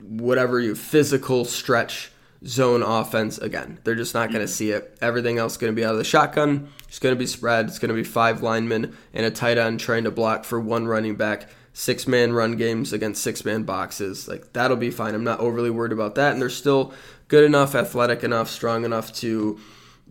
[0.00, 2.10] whatever you physical stretch
[2.46, 3.38] zone offense.
[3.38, 4.96] Again, they're just not going to see it.
[5.00, 6.70] Everything else is going to be out of the shotgun.
[6.86, 7.66] It's going to be spread.
[7.66, 10.86] It's going to be five linemen and a tight end trying to block for one
[10.86, 11.48] running back.
[11.72, 14.26] Six man run games against six man boxes.
[14.28, 15.14] Like that'll be fine.
[15.14, 16.32] I'm not overly worried about that.
[16.32, 16.92] And they're still
[17.28, 19.60] good enough, athletic enough, strong enough to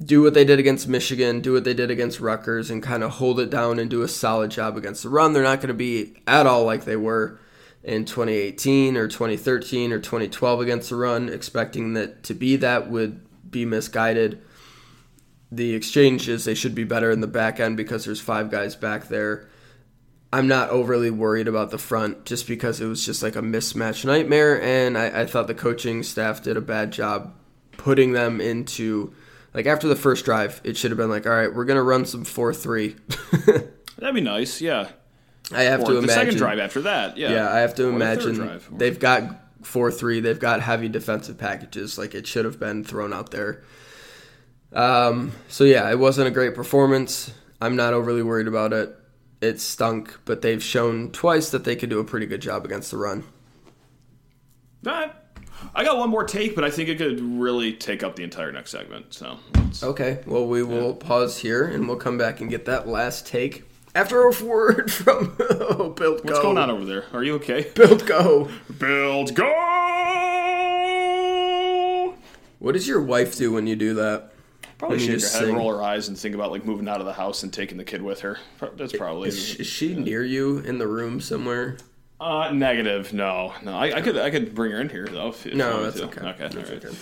[0.03, 3.11] do what they did against Michigan, do what they did against Rutgers, and kind of
[3.11, 5.33] hold it down and do a solid job against the run.
[5.33, 7.39] They're not going to be at all like they were
[7.83, 11.29] in 2018 or 2013 or 2012 against the run.
[11.29, 14.41] Expecting that to be that would be misguided.
[15.51, 19.07] The exchanges, they should be better in the back end because there's five guys back
[19.07, 19.47] there.
[20.31, 24.03] I'm not overly worried about the front just because it was just like a mismatch
[24.03, 27.33] nightmare, and I, I thought the coaching staff did a bad job
[27.77, 29.13] putting them into
[29.57, 32.05] like after the first drive, it should have been like, all right, we're gonna run
[32.05, 32.95] some four three.
[33.97, 34.61] That'd be nice.
[34.61, 34.89] Yeah.
[35.51, 36.13] I have Or to the imagine.
[36.15, 37.17] second drive after that.
[37.17, 37.31] Yeah.
[37.31, 38.69] Yeah, I have to Or the imagine drive.
[38.71, 39.23] They've got
[39.63, 40.19] four three.
[40.19, 41.97] They've got heavy defensive packages.
[41.97, 43.63] Like it should have been thrown out there.
[44.73, 45.31] Um.
[45.47, 47.33] So yeah, it wasn't a great performance.
[47.59, 48.95] I'm not overly worried about it.
[49.41, 52.91] It stunk, but they've shown twice that they could do a pretty good job against
[52.91, 53.23] the run.
[54.85, 55.13] Alright.
[55.75, 58.51] I got one more take, but I think it could really take up the entire
[58.51, 59.13] next segment.
[59.13, 59.37] So
[59.83, 60.19] Okay.
[60.25, 63.63] Well, we will pause here and we'll come back and get that last take
[63.95, 66.29] after a word from oh, Built Go.
[66.29, 67.05] what's going on over there?
[67.13, 67.69] Are you okay?
[67.75, 68.49] Built Go.
[68.79, 69.53] Built go.
[72.59, 74.31] What does your wife do when you do that?
[74.79, 75.55] Probably shake her just head, sing.
[75.55, 77.83] roll her eyes, and think about like moving out of the house and taking the
[77.83, 78.37] kid with her.
[78.75, 81.77] That's probably Is, is she near you in the room somewhere?
[82.19, 83.13] Uh, negative.
[83.13, 83.75] No, no.
[83.77, 85.29] I, I could I could bring her in here though.
[85.29, 86.05] If, if No, that's to.
[86.05, 86.21] okay.
[86.21, 86.85] Okay, That's right.
[86.85, 86.95] okay.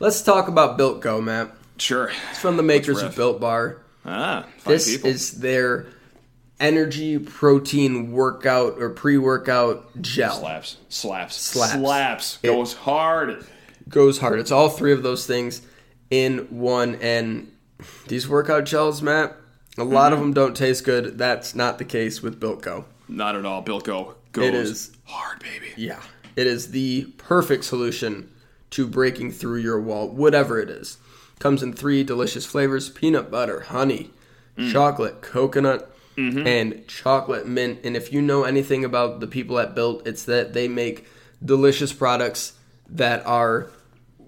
[0.00, 1.50] Let's talk about Built Go, Matt.
[1.78, 2.10] Sure.
[2.30, 3.78] It's from the makers of Built Bar.
[4.04, 5.10] Ah, This people.
[5.10, 5.86] is their
[6.60, 10.32] energy protein workout or pre-workout gel.
[10.38, 11.72] slaps, slaps, Slaps.
[11.72, 12.38] slaps.
[12.42, 13.44] It- Goes hard.
[13.88, 14.38] Goes hard.
[14.38, 15.62] It's all three of those things
[16.10, 16.94] in one.
[16.96, 17.50] And
[18.08, 19.34] these workout gels, Matt,
[19.76, 20.14] a lot Mm-hmm.
[20.14, 21.18] of them don't taste good.
[21.18, 22.84] That's not the case with Built Go.
[23.08, 23.60] Not at all.
[23.62, 24.92] Built go goes It is.
[25.04, 25.72] hard, baby.
[25.76, 26.00] Yeah.
[26.36, 28.30] It is the perfect solution
[28.70, 30.98] to breaking through your wall, whatever it is.
[31.38, 34.10] Comes in three delicious flavors peanut butter, honey,
[34.56, 34.70] mm.
[34.72, 36.46] chocolate, coconut, mm-hmm.
[36.46, 37.80] and chocolate mint.
[37.84, 41.06] And if you know anything about the people at Built, it's that they make
[41.44, 42.54] delicious products
[42.88, 43.70] that are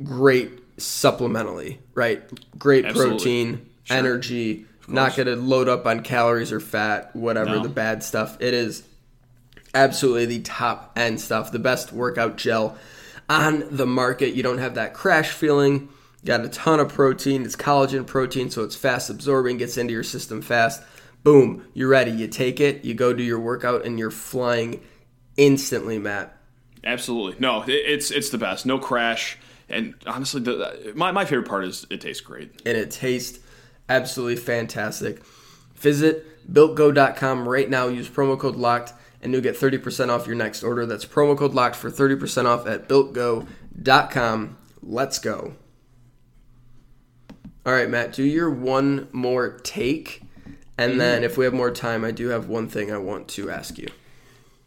[0.03, 2.23] great supplementally, right?
[2.59, 3.17] Great Absolutely.
[3.17, 7.63] protein, energy, not going to load up on calories or fat, whatever No.
[7.63, 8.37] the bad stuff.
[8.41, 8.83] It is
[9.77, 12.77] absolutely the top end stuff, the best workout gel
[13.29, 14.35] on the market.
[14.35, 15.89] You don't have that crash feeling.
[16.25, 17.45] Got a ton of protein.
[17.45, 20.83] It's collagen protein, so it's fast absorbing, gets into your system fast.
[21.23, 22.11] Boom, you're ready.
[22.11, 24.81] You take it, you go do your workout, and you're flying
[25.37, 26.37] instantly, Matt.
[26.83, 27.37] Absolutely.
[27.39, 28.65] No, it's it's the best.
[28.65, 29.37] No crash.
[29.69, 32.63] And honestly, the, my my favorite part is it tastes great.
[32.65, 33.41] and it tastes
[33.89, 35.23] absolutely fantastic.
[35.75, 37.89] Visit builtgo.com right now.
[37.89, 40.87] Use promo code LOCKED and you'll get 30% off your next order.
[40.87, 44.57] That's promo code LOCKED for 30% off at builtgo.com.
[44.83, 45.55] Let's go.
[47.65, 50.23] All right, Matt, do your one more take.
[50.79, 53.51] And then if we have more time, I do have one thing I want to
[53.51, 53.89] ask you.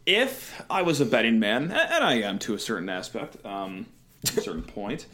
[0.04, 3.86] If I was a betting man, and I am to a certain aspect, um,
[4.24, 5.06] to a certain point,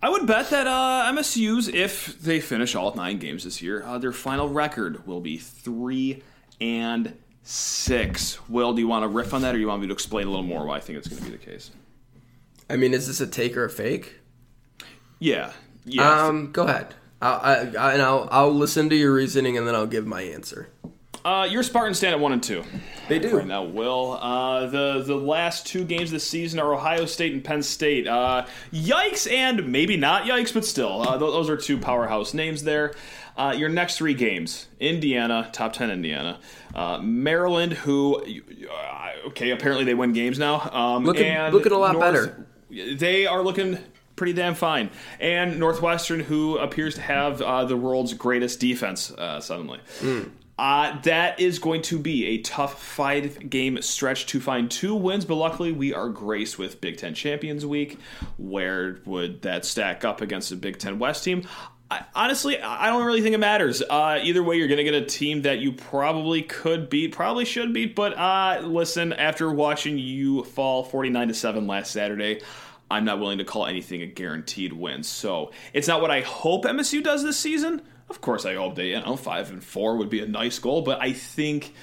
[0.00, 3.98] I would bet that uh, MSU's, if they finish all nine games this year, uh,
[3.98, 6.22] their final record will be three
[6.60, 8.38] and six.
[8.48, 10.26] Will, do you want to riff on that, or do you want me to explain
[10.26, 11.70] a little more why I think it's going to be the case?
[12.68, 14.16] I mean, is this a take or a fake?
[15.20, 15.52] Yeah,
[15.84, 16.26] yeah.
[16.26, 16.94] Um, go ahead.
[17.22, 20.22] I'll, I, I, and I'll, I'll listen to your reasoning and then I'll give my
[20.22, 20.68] answer.
[21.24, 22.62] Uh, your Spartans stand at one and two.
[23.08, 23.38] They do.
[23.38, 24.18] Right now, Will.
[24.20, 28.06] Uh, the the last two games this season are Ohio State and Penn State.
[28.06, 32.62] Uh, yikes, and maybe not yikes, but still, uh, th- those are two powerhouse names
[32.64, 32.94] there.
[33.36, 36.38] Uh, your next three games: Indiana, top ten Indiana,
[36.74, 38.16] uh, Maryland, who
[38.70, 40.60] uh, okay, apparently they win games now.
[40.72, 42.46] Um, Looking- and looking a lot better.
[42.70, 43.78] They are looking
[44.16, 44.90] pretty damn fine.
[45.20, 49.80] And Northwestern, who appears to have uh, the world's greatest defense uh, suddenly.
[50.56, 55.24] Uh, that is going to be a tough five game stretch to find two wins,
[55.24, 57.98] but luckily we are graced with Big Ten Champions Week.
[58.38, 61.42] Where would that stack up against a Big Ten West team?
[61.90, 63.82] I, honestly, I don't really think it matters.
[63.82, 67.44] Uh, either way, you're going to get a team that you probably could beat, probably
[67.44, 67.94] should beat.
[67.94, 72.40] But uh, listen, after watching you fall 49 to seven last Saturday,
[72.90, 75.02] I'm not willing to call anything a guaranteed win.
[75.02, 77.82] So it's not what I hope MSU does this season.
[78.08, 80.82] Of course, I hope they, you know, five and four would be a nice goal,
[80.82, 81.74] but I think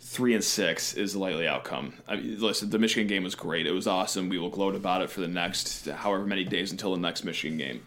[0.00, 1.94] three and six is the likely outcome.
[2.06, 3.66] I mean, listen, the Michigan game was great.
[3.66, 4.28] It was awesome.
[4.28, 7.58] We will gloat about it for the next however many days until the next Michigan
[7.58, 7.82] game.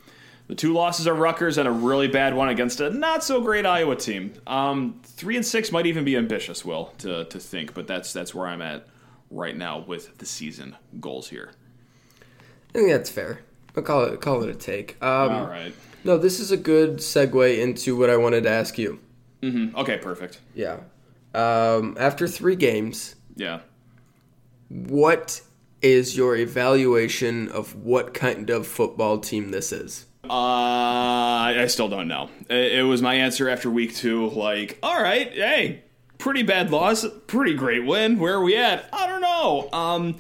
[0.50, 3.66] The two losses are Rutgers and a really bad one against a not so great
[3.68, 4.34] Iowa team.
[4.48, 8.34] Um, three and six might even be ambitious, Will, to, to think, but that's that's
[8.34, 8.88] where I'm at
[9.30, 11.52] right now with the season goals here.
[12.70, 13.42] I think that's fair.
[13.78, 14.98] I'll call it call it a take.
[15.04, 15.72] Um, All right.
[16.04, 19.00] No, this is a good segue into what I wanted to ask you.
[19.44, 20.40] Okay, perfect.
[20.56, 20.80] Yeah.
[21.36, 23.60] Um, after three games, Yeah.
[24.68, 25.42] what
[25.84, 30.08] is your evaluation of what kind of football team this is?
[30.30, 32.30] Uh, I still don't know.
[32.50, 34.30] It, it was my answer after week two.
[34.30, 35.84] Like, all right, hey,
[36.20, 38.20] pretty bad loss, pretty great win.
[38.20, 38.88] Where are we at?
[38.94, 39.70] I don't know.
[39.74, 40.16] Um,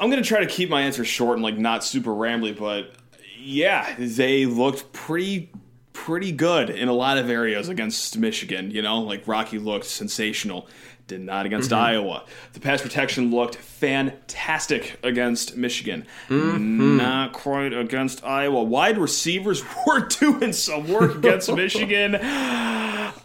[0.00, 2.92] I'm gonna try to keep my answer short and like not super rambly, but
[3.38, 5.50] yeah, they looked pretty
[5.92, 8.70] pretty good in a lot of areas against Michigan.
[8.70, 10.68] You know, like Rocky looked sensational.
[11.08, 11.80] Did not against Mm-hmm.
[11.84, 12.24] Iowa.
[12.54, 16.04] The pass protection looked fantastic against Michigan.
[16.28, 16.96] Mm-hmm.
[16.96, 18.62] Not quite against Iowa.
[18.64, 22.16] Wide receivers were doing some work against Michigan.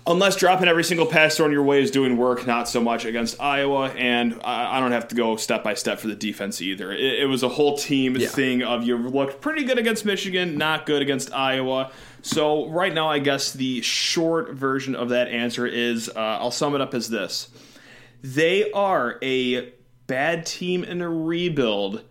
[0.07, 3.39] Unless dropping every single pass thrown your way is doing work, not so much against
[3.41, 3.89] Iowa.
[3.91, 6.91] And I, I don't have to go step by step for the defense either.
[6.91, 8.27] It, it was a whole team Yeah.
[8.27, 11.91] thing of you looked pretty good against Michigan, not good against Iowa.
[12.23, 16.75] So right now, I guess the short version of that answer is uh, I'll sum
[16.75, 17.47] it up as this:
[18.21, 19.73] they are a
[20.07, 22.03] bad team in a rebuild.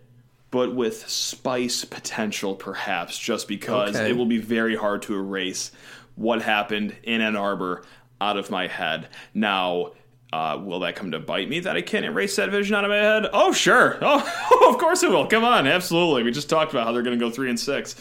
[0.52, 4.10] But with spice potential, perhaps, just because Okay.
[4.10, 5.70] it will be very hard to erase
[6.16, 7.84] what happened in Ann Arbor
[8.20, 9.06] out of my head.
[9.32, 9.92] Now,
[10.32, 12.90] uh, will that come to bite me that I can't erase that vision out of
[12.90, 13.26] my head?
[13.32, 13.96] Oh, sure.
[14.02, 15.26] Oh, of course it will.
[15.28, 16.24] Come on, absolutely.
[16.24, 17.94] We just talked about how they're going to go three and six.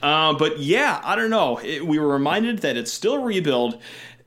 [0.00, 1.58] Uh, but yeah, I don't know.
[1.58, 3.80] It, we were reminded that it's still a rebuild.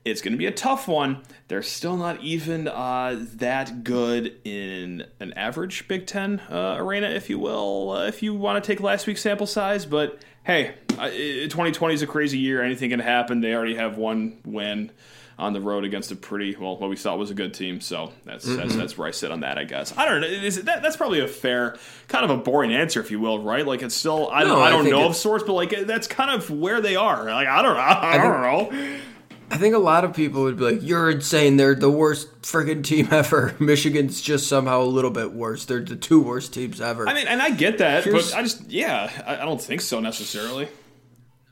[0.04, 1.22] It's going to be a tough one.
[1.48, 7.30] They're still not even uh, that good in an average Big Ten uh, arena, if
[7.30, 9.86] you will, uh, if you want to take last week's sample size.
[9.86, 12.62] But hey, uh, 2020 is a crazy year.
[12.62, 13.40] Anything can happen.
[13.40, 14.90] They already have one win
[15.38, 17.80] on the road against a pretty well, what we thought was a good team.
[17.80, 19.58] So that's that's, that's where I sit on that.
[19.58, 20.26] I guess I don't know.
[20.26, 21.76] Is it, that, that's probably a fair,
[22.08, 23.66] kind of a boring answer, if you will, right?
[23.66, 25.86] Like it's still I don't No, I I don't think know of sorts, but like
[25.86, 27.24] that's kind of where they are.
[27.24, 28.98] Like I don't I, don't know.
[29.52, 31.58] I think a lot of people would be like, "You're insane.
[31.58, 33.54] They're the worst friggin' team ever.
[33.60, 35.66] Michigan's just somehow a little bit worse.
[35.66, 38.42] They're the two worst teams ever." I mean, and I get that, Here's- but I
[38.42, 40.68] just yeah, I, I don't think so necessarily.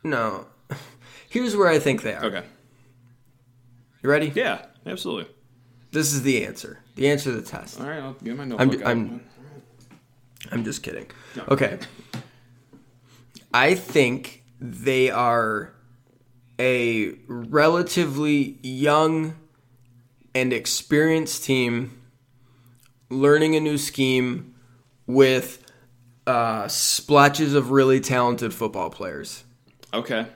[0.03, 0.47] no.
[1.29, 2.25] Here's where I think they are.
[2.25, 2.43] Okay.
[4.03, 4.33] You ready?
[4.35, 5.31] Yeah, absolutely.
[5.93, 6.79] This is the answer.
[6.97, 7.81] The answer to the test.
[7.81, 8.81] All right, I'll get my I'm, notebook.
[8.81, 8.87] out.
[8.89, 9.21] I'm,
[10.51, 11.07] I'm just kidding.
[11.49, 11.79] Okay.
[13.53, 15.73] I think they are
[16.61, 19.35] a relatively young
[20.35, 22.03] and experienced team
[23.09, 24.55] learning a new scheme
[25.07, 25.65] with
[26.27, 29.43] uh, of really talented football players.
[29.95, 30.27] okay.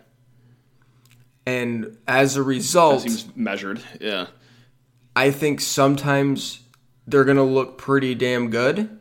[1.47, 3.83] And as a result, Seems measured.
[4.01, 4.29] Yeah.
[5.15, 6.61] I think sometimes
[7.07, 8.99] they're going to look pretty damn good.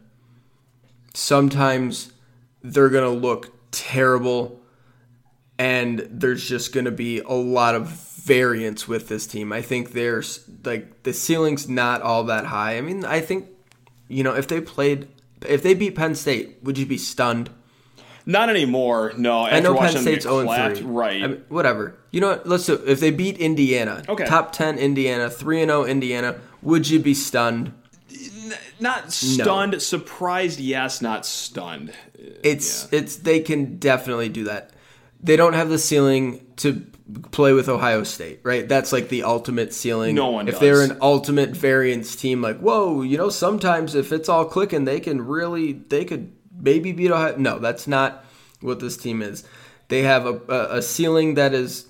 [1.14, 2.12] Sometimes
[2.62, 4.60] they're going to look terrible.
[5.58, 9.54] And there's just going to be a lot of variance with this team.
[9.54, 12.78] I think there's like the ceiling's not all that high.
[12.78, 13.50] I mean, I think,
[14.08, 15.08] you know, if they played,
[15.48, 17.50] if they beat Penn State, would you be stunned?
[18.26, 19.14] Not anymore.
[19.18, 19.46] No.
[19.46, 20.86] After I know Penn State's 0 clapped, 3.
[20.88, 21.24] Right.
[21.24, 21.98] I mean, whatever.
[22.12, 22.48] You know what?
[22.48, 24.26] Let's do If they beat Indiana, Okay.
[24.26, 27.74] top 10 Indiana, 3 and 0 Indiana, would you be stunned?
[28.80, 29.82] not stunned.
[29.82, 30.60] Surprised.
[30.60, 31.02] Yes.
[31.02, 31.94] Not stunned.
[32.44, 34.72] It's it's they can definitely do that.
[35.24, 36.86] They don't have the ceiling to
[37.32, 38.68] play with Ohio State, right?
[38.68, 40.16] That's like the ultimate ceiling.
[40.16, 40.62] No one If does.
[40.62, 45.00] they're an ultimate variance team, like whoa, you know, sometimes if it's all clicking, they
[45.00, 47.36] can really they could maybe beat Ohio.
[47.38, 48.26] No, that's not
[48.62, 49.44] what this team is.
[49.90, 51.88] They have a, a, a ceiling that is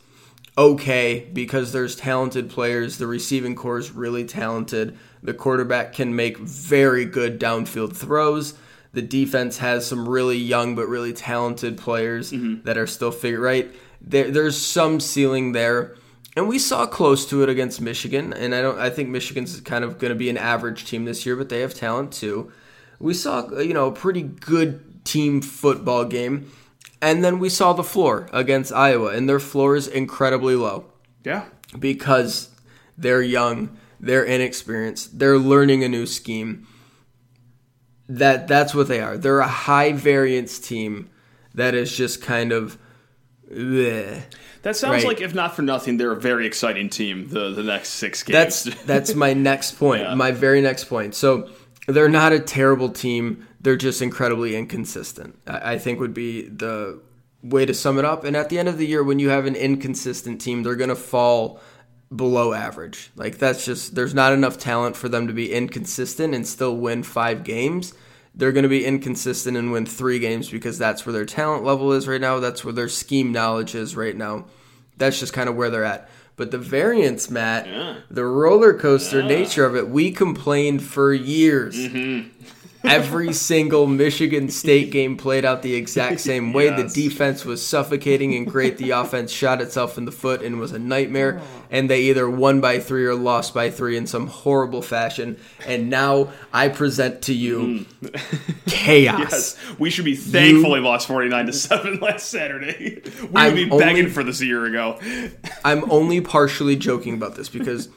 [0.58, 2.98] okay because there's talented players.
[2.98, 4.98] The receiving corps is really talented.
[5.22, 8.54] The quarterback can make very good downfield throws.
[8.94, 12.64] The defense has some really young but really talented players mm-hmm.
[12.64, 13.74] that are still figure right.
[14.02, 15.96] There, there's some ceiling there,
[16.36, 18.34] and we saw close to it against Michigan.
[18.34, 18.78] And I don't.
[18.80, 21.62] I think Michigan's kind of going to be an average team this year, but they
[21.62, 22.52] have talent too.
[23.00, 26.52] We saw you know a pretty good team football game,
[27.02, 30.86] and then we saw the floor against Iowa, and their floor is incredibly low
[31.24, 31.46] Yeah.
[31.78, 32.50] because
[32.98, 36.68] they're young, they're inexperienced, they're learning a new scheme.
[38.18, 39.18] That that's what they are.
[39.18, 41.10] They're a high variance team
[41.56, 42.78] that is just kind of
[43.52, 44.22] bleh.
[44.64, 45.08] That sounds Right.
[45.08, 47.28] like, if not for nothing, they're a very exciting team.
[47.30, 48.64] The the next six games.
[48.64, 50.04] That's that's my next point.
[50.04, 50.16] Yeah.
[50.16, 51.16] My very next point.
[51.16, 51.50] So
[51.88, 53.46] they're not a terrible team.
[53.62, 55.38] They're just incredibly inconsistent.
[55.48, 57.02] I, I think would be the
[57.42, 58.24] way to sum it up.
[58.24, 60.96] And at the end of the year, when you have an inconsistent team, they're gonna
[60.96, 61.60] fall
[62.16, 63.12] below average.
[63.16, 67.04] Like that's just there's not enough talent for them to be inconsistent and still win
[67.04, 67.94] five games.
[68.36, 71.92] They're going to be inconsistent and win three games because that's where their talent level
[71.94, 72.40] is right now.
[72.40, 74.46] That's where their scheme knowledge is right now.
[74.98, 76.10] That's just kind of where they're at.
[76.36, 77.98] But the variance, Matt, Yeah.
[78.10, 81.76] the roller coaster nature of it, we complained for years.
[81.76, 82.30] Mm-hmm.
[82.84, 86.66] Every single Michigan State game played out the exact same way.
[86.66, 86.94] Yes.
[86.94, 88.78] The defense was suffocating and great.
[88.78, 91.40] The offense shot itself in the foot and was a nightmare.
[91.42, 91.64] Oh.
[91.72, 95.38] And they either won by three or lost by three in some horrible fashion.
[95.66, 98.66] And now I present to you mm.
[98.68, 99.14] chaos.
[99.34, 103.02] Yes, we should be thankful they lost forty nine to seven last Saturday.
[103.24, 105.00] We would I'm be only- begging for this a year ago.
[105.64, 107.90] I'm only partially joking about this because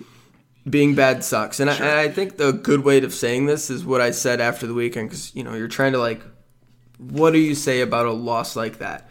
[0.68, 3.84] being bad sucks, and, I, and I think the good way of saying this is
[3.84, 6.20] what I said after the weekend because you know you're trying to like,
[6.98, 9.10] what do you say about a loss like that?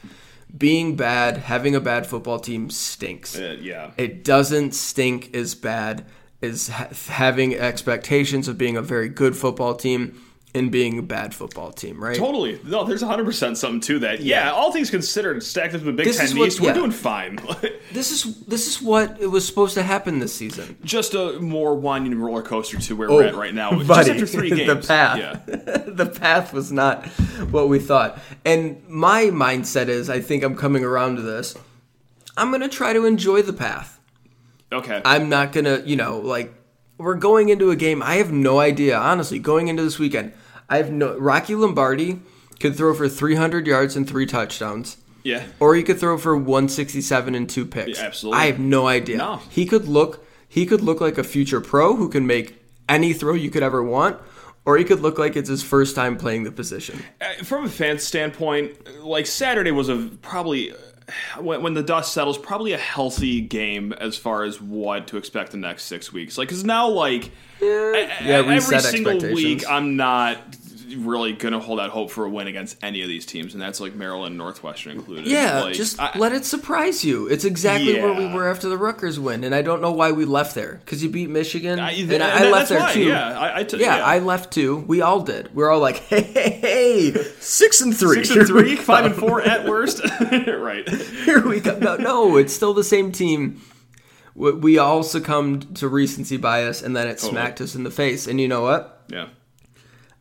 [0.55, 3.37] Being bad, having a bad football team stinks.
[3.37, 6.05] Uh, yeah, It doesn't stink as bad
[6.41, 10.21] as ha- having expectations of being a very good football team
[10.55, 12.15] and being a bad football team, right?
[12.17, 12.59] totally.
[12.63, 14.21] No, there's hundred percent something to that.
[14.21, 14.51] Yeah.
[14.51, 16.73] all things considered, stacked up in the Big This Ten what- East, we're yeah.
[16.73, 17.37] doing fine.
[17.91, 20.75] This is this is what it was supposed to happen this season.
[20.83, 23.71] Just a more winding roller coaster to where Oh, we're at right now.
[23.75, 24.67] Just buddy, after three games.
[24.67, 25.17] the path.
[25.19, 25.35] Yeah.
[25.87, 27.05] the path was not
[27.51, 28.19] what we thought.
[28.43, 31.55] And my mindset is I think I'm coming around to this.
[32.35, 33.97] I'm going to try to enjoy the path.
[34.73, 35.01] Okay.
[35.05, 36.53] I'm not going to, you know, like
[36.97, 38.03] we're going into a game.
[38.03, 40.33] I have no idea, honestly, going into this weekend.
[40.69, 42.19] I have no Rocky Lombardi
[42.59, 44.97] could throw for 300 yards and three touchdowns.
[45.23, 45.43] yeah.
[45.59, 47.99] Or he could throw for 167 and two picks.
[47.99, 48.41] Yeah, absolutely.
[48.41, 49.17] I have no idea.
[49.17, 49.37] No.
[49.49, 53.33] He could look he could look like a future pro who can make any throw
[53.33, 54.17] you could ever want,
[54.63, 57.03] or he could look like it's his first time playing the position.
[57.19, 60.71] Uh, From a fan standpoint, like Saturday was a probably
[61.39, 65.51] when, when the dust settles, probably a healthy game as far as what to expect
[65.51, 66.37] the next six weeks.
[66.37, 67.31] Like, because now, like,
[67.61, 70.37] Yeah, every reset single week, I'm not
[70.97, 73.79] really gonna hold out hope for a win against any of these teams, and that's
[73.79, 75.27] like Maryland, Northwestern included.
[75.27, 77.27] Yeah, Like, just I- let it surprise you.
[77.27, 80.25] It's exactly where we were after the Rutgers win, and I don't know why we
[80.25, 83.03] left there because you beat Michigan, I- and and I, that- left there why, too.
[83.03, 84.05] yeah, I- I yeah, yeah.
[84.05, 84.77] I left too.
[84.87, 85.53] We all did.
[85.55, 89.41] We're all like, hey, hey, hey, six and three, Six and three, five and four
[89.41, 90.01] at worst.
[90.31, 90.87] right.
[90.89, 91.77] Here we go.
[91.79, 93.61] No, no, it's still the same team.
[94.35, 97.31] We- We all succumbed to recency bias, and then it Totally.
[97.31, 98.27] smacked us in the face.
[98.27, 99.03] And you know what?
[99.07, 99.27] Yeah.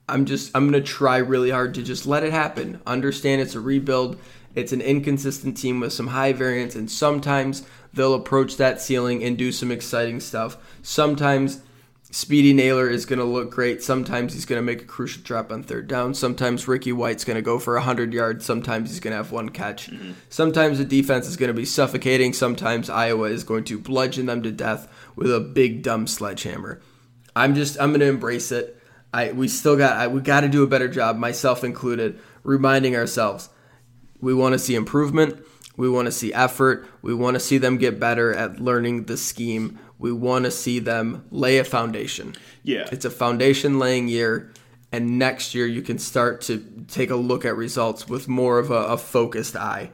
[0.09, 2.81] I'm just I'm gonna try really hard to just let it happen.
[2.87, 4.19] Understand it's a rebuild.
[4.55, 9.37] It's an inconsistent team with some high variance, and sometimes they'll approach that ceiling and
[9.37, 10.57] do some exciting stuff.
[10.83, 11.63] Sometimes
[12.15, 13.83] Speedy Nailor is gonna look great.
[13.83, 16.15] Sometimes he's gonna make a crucial drop on third down.
[16.15, 18.45] Sometimes Ricky White's gonna go for hundred yards.
[18.45, 19.91] Sometimes he's gonna have one catch.
[19.91, 20.13] Mm-hmm.
[20.29, 22.33] Sometimes the defense is gonna be suffocating.
[22.33, 24.87] Sometimes Iowa is going to bludgeon them to death
[25.17, 26.81] with a big dumb sledgehammer.
[27.35, 28.81] I'm just I'm gonna embrace it.
[29.15, 32.97] I we still got I, we got to do a better job, myself included, reminding
[32.97, 33.49] ourselves
[34.21, 35.45] we want to see improvement.
[35.77, 36.87] We want to see effort.
[37.03, 39.79] We want to see them get better at learning the scheme.
[39.99, 42.35] We want to see them lay a foundation.
[42.63, 42.89] Yeah.
[42.91, 44.53] It's a foundation laying year,
[44.93, 48.71] and next year you can start to take a look at results with more of
[48.71, 49.91] a, a focused eye.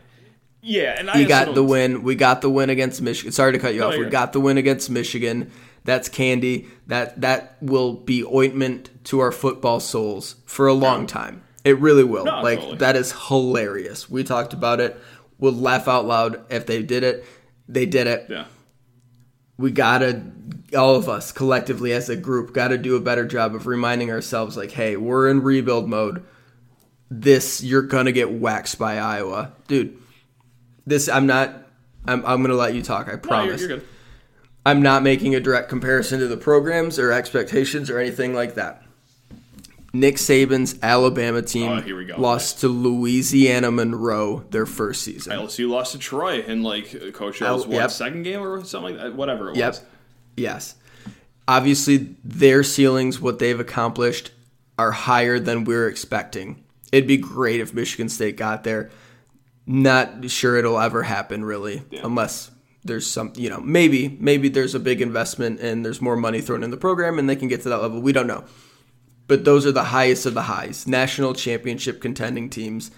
[0.62, 2.02] Yeah, and I We got the win.
[2.02, 3.32] We got the win against Michigan.
[3.32, 3.98] Sorry to cut you No, off.
[3.98, 5.50] We got the win against Michigan.
[5.84, 6.68] That's candy.
[6.86, 11.42] That that will be ointment to our football souls for a long time.
[11.64, 12.24] It really will.
[12.24, 12.78] No, like totally.
[12.78, 14.08] that is hilarious.
[14.10, 14.98] We talked about it.
[15.38, 17.24] We'll laugh out loud if they did it.
[17.68, 18.26] They did it.
[18.28, 18.44] Yeah.
[19.56, 20.22] We gotta
[20.76, 24.56] all of us collectively as a group gotta do a better job of reminding ourselves
[24.56, 26.24] like, hey, we're in rebuild mode.
[27.10, 29.52] This you're gonna get waxed by Iowa.
[29.66, 29.98] Dude,
[30.86, 31.66] this I'm not
[32.06, 33.60] I'm, I'm gonna let you talk, I No, you're, promise.
[33.60, 33.86] you're good.
[34.66, 38.82] I'm not making a direct comparison to the programs or expectations or anything like that.
[39.92, 45.32] Nick Saban's Alabama team Oh, we lost to Louisiana Monroe their first season.
[45.32, 47.90] LSU lost to Troy in like Coach O's L- yep.
[47.90, 49.14] second game or something like that.
[49.16, 49.68] Whatever it Yep.
[49.72, 49.82] was.
[50.36, 50.74] Yes.
[51.48, 54.30] Obviously, their ceilings, what they've accomplished,
[54.78, 56.62] are higher than we're expecting.
[56.92, 58.90] It'd be great if Michigan State got there.
[59.66, 62.50] Not sure it'll ever happen, really, unless
[62.84, 66.62] there's some, you know, maybe, maybe there's a big investment and there's more money thrown
[66.62, 68.00] in the program and they can get to that level.
[68.00, 68.44] We don't know.
[69.26, 70.86] But those are the highest of the highs.
[70.86, 72.90] National championship contending teams.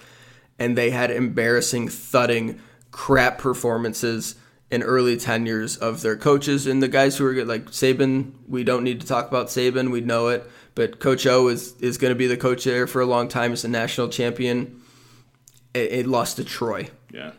[0.58, 2.60] And they had embarrassing, thudding,
[2.90, 4.36] crap performances
[4.70, 7.44] in early tenures of their coaches and the guys who are.
[7.44, 9.90] Like Saban, we don't need to talk about Saban.
[9.90, 10.48] We know it.
[10.74, 13.52] But Coach O is, is going to be the coach there for a long time
[13.52, 14.80] as a national champion.
[15.74, 17.32] It, it lost to Troy Yeah.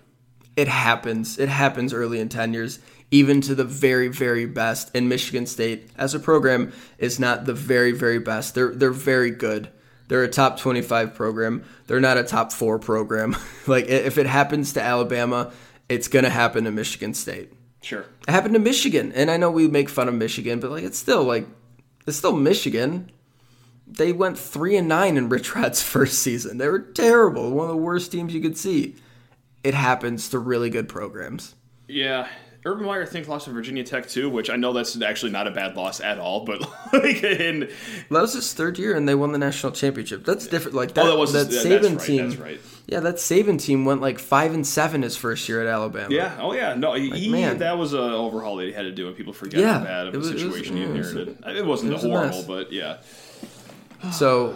[0.55, 1.39] It happens.
[1.39, 2.79] It happens early in tenures,
[3.11, 4.91] even to the very, very best.
[4.95, 8.55] And Michigan State, as a program, is not the very, very best.
[8.55, 9.69] They're they're very good.
[10.07, 11.63] They're a top twenty-five program.
[11.87, 13.35] They're not a top four program.
[13.67, 15.51] like if it happens to Alabama,
[15.89, 17.51] it's gonna happen to Michigan State.
[17.81, 18.05] Sure.
[18.27, 20.97] It happened to Michigan, and I know we make fun of Michigan, but like it's
[20.97, 21.47] still like
[22.05, 23.11] it's still Michigan.
[23.85, 26.57] They went three and nine in Rich Rod's first season.
[26.57, 27.51] They were terrible.
[27.51, 28.95] One of the worst teams you could see.
[29.63, 31.55] It happens to really good programs.
[31.87, 32.27] Yeah.
[32.65, 35.47] Urban Meyer, I think, lost to Virginia Tech too, which I know that's actually not
[35.47, 36.45] a bad loss at all.
[36.45, 36.61] But
[36.93, 37.69] like, in,
[38.09, 40.23] That was his third year, and they won the national championship.
[40.23, 40.75] That's different.
[40.75, 42.29] Like that, oh, that was that yeah, Saban that's right, team.
[42.29, 42.59] That's right.
[42.87, 46.13] Yeah, that Saban team went like five and seven his first year at Alabama.
[46.13, 46.37] Yeah.
[46.39, 46.73] Oh, yeah.
[46.75, 47.57] No, he, man.
[47.57, 50.07] that was an overhaul that he had to do, and people forget Yeah, how bad
[50.07, 51.37] of a was- it was- situation he inherited.
[51.45, 52.43] It was horrible, mess.
[52.45, 52.97] but yeah.
[54.11, 54.55] So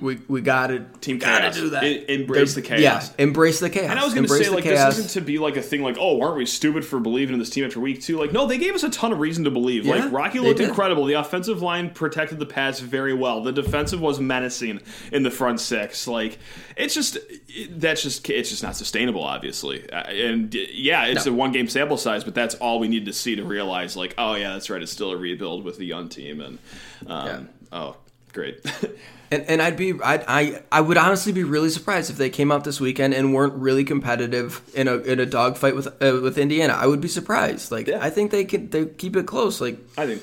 [0.00, 1.54] we we got to Team gotta chaos.
[1.56, 2.12] do that.
[2.12, 2.80] Embrace the chaos.
[2.80, 3.90] Yeah, embrace the chaos.
[3.90, 4.96] And I was going to Embrace say, like, chaos.
[4.96, 7.38] this isn't to be like a thing like, oh, aren't we stupid for believing in
[7.38, 8.18] this team after week two?
[8.18, 9.84] Like, no, they gave us a ton of reason to believe.
[9.86, 11.04] Yeah, like, Rocky looked incredible.
[11.04, 13.42] The offensive line protected the pass very well.
[13.42, 14.80] The defensive was menacing
[15.12, 16.06] in the front six.
[16.06, 16.38] Like,
[16.76, 17.16] it's just
[17.48, 19.90] it- that's just it's just not sustainable, obviously.
[19.90, 21.32] Uh, And yeah, it's No.
[21.32, 24.14] a one game sample size, but that's all we need to see to realize, like,
[24.16, 24.80] oh yeah, that's right.
[24.82, 26.58] It's still a rebuild with the young team, and
[27.06, 27.96] um, oh,
[28.32, 28.60] great.
[29.30, 32.50] And, and I'd be I'd, I I would honestly be really surprised if they came
[32.50, 36.38] out this weekend and weren't really competitive in a in a dogfight with uh, with
[36.38, 36.72] Indiana.
[36.72, 37.70] I would be surprised.
[37.70, 37.98] Like Yeah.
[38.02, 39.60] I think they could they keep it close.
[39.60, 40.22] Like I think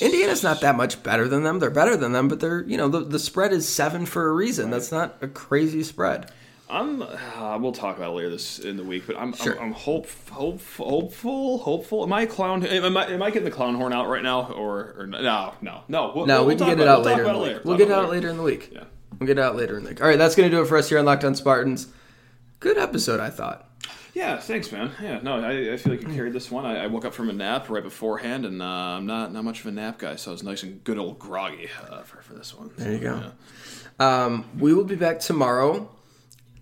[0.00, 1.58] Indiana's not that much better than them.
[1.58, 4.32] They're better than them, but they're you know the the spread is seven for a
[4.32, 4.70] reason.
[4.70, 6.30] That's not a crazy spread.
[6.70, 7.02] I'm.
[7.02, 9.32] Uh, we'll talk about it later this in the week, but I'm.
[9.34, 9.58] Sure.
[9.58, 12.02] I'm, I'm hope, hope, hopeful, hopeful.
[12.02, 12.64] Am I a clown?
[12.64, 15.54] Am I, am I getting the clown horn out right now, or, or no, no,
[15.62, 15.82] no?
[15.88, 17.22] no we'll, No, we'll we can get it out We'll later.
[17.22, 17.64] in the about it week.
[17.64, 18.70] We'll get it out later in the week.
[18.72, 18.84] Yeah.
[19.18, 20.00] We'll get it out later in the week.
[20.02, 21.88] All right, that's gonna do it for us here on Locked On Spartans.
[22.60, 23.64] Good episode, I thought.
[24.14, 24.90] Yeah, thanks, man.
[25.00, 26.66] Yeah, no, I, I feel like you carried this one.
[26.66, 29.60] I, I woke up from a nap right beforehand, and uh, I'm not not much
[29.60, 32.34] of a nap guy, so I was nice and good old groggy uh, for for
[32.34, 32.70] this one.
[32.76, 33.32] There you go.
[34.00, 34.24] Yeah.
[34.24, 35.88] Um, we will be back tomorrow.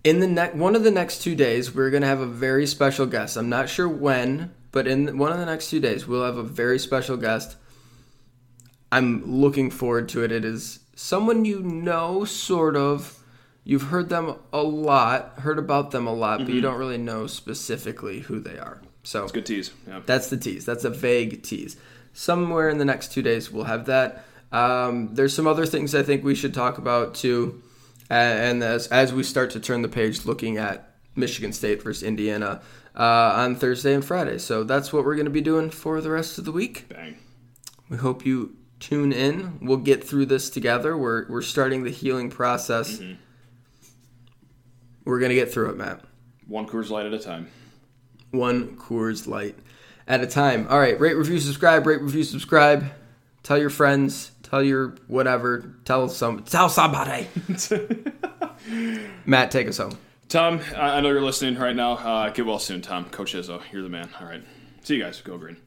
[0.07, 3.05] In the next one of the next two days, we're gonna have a very special
[3.05, 3.35] guest.
[3.35, 6.43] I'm not sure when, but in one of the next two days, we'll have a
[6.43, 7.57] very special guest.
[8.89, 10.31] I'm looking forward to it.
[10.31, 13.21] It is someone you know, sort of.
[13.65, 17.27] You've heard them a lot, heard about them a lot, but you don't really know
[17.27, 18.81] specifically who they are.
[19.03, 19.71] So it's Good tease.
[19.85, 19.99] Yeah.
[20.05, 20.63] that's the tease.
[20.63, 21.75] That's a vague tease.
[22.13, 24.23] Somewhere in the next two days, we'll have that.
[24.53, 27.61] Um, there's some other things I think we should talk about too,
[28.09, 32.61] and as as we start to turn the page, looking at Michigan State versus Indiana
[32.95, 34.37] uh, on Thursday and Friday.
[34.37, 36.87] So that's what we're going to be doing for the rest of the week.
[36.89, 37.17] Bang.
[37.89, 39.59] We hope you tune in.
[39.61, 40.97] We'll get through this together.
[40.97, 43.01] We're we're starting the healing process.
[45.05, 46.01] We're gonna get through it, Matt.
[46.47, 47.49] One Coors Light at a time.
[48.31, 49.55] one Coors Light
[50.07, 50.67] at a time.
[50.69, 51.85] All right, rate, review, subscribe.
[51.87, 52.85] Rate, review, subscribe.
[53.43, 54.31] Tell your friends.
[54.49, 55.73] Tell your whatever.
[55.83, 56.43] Tell some.
[56.43, 57.27] Tell somebody.
[59.25, 59.97] Matt, take us home.
[60.29, 61.93] Tom, I know you're listening right now.
[61.93, 63.05] Uh, get well soon, Tom.
[63.09, 64.09] Coach Izzo, you're the man.
[64.19, 64.43] All right.
[64.83, 65.21] See you guys.
[65.21, 65.57] Go green.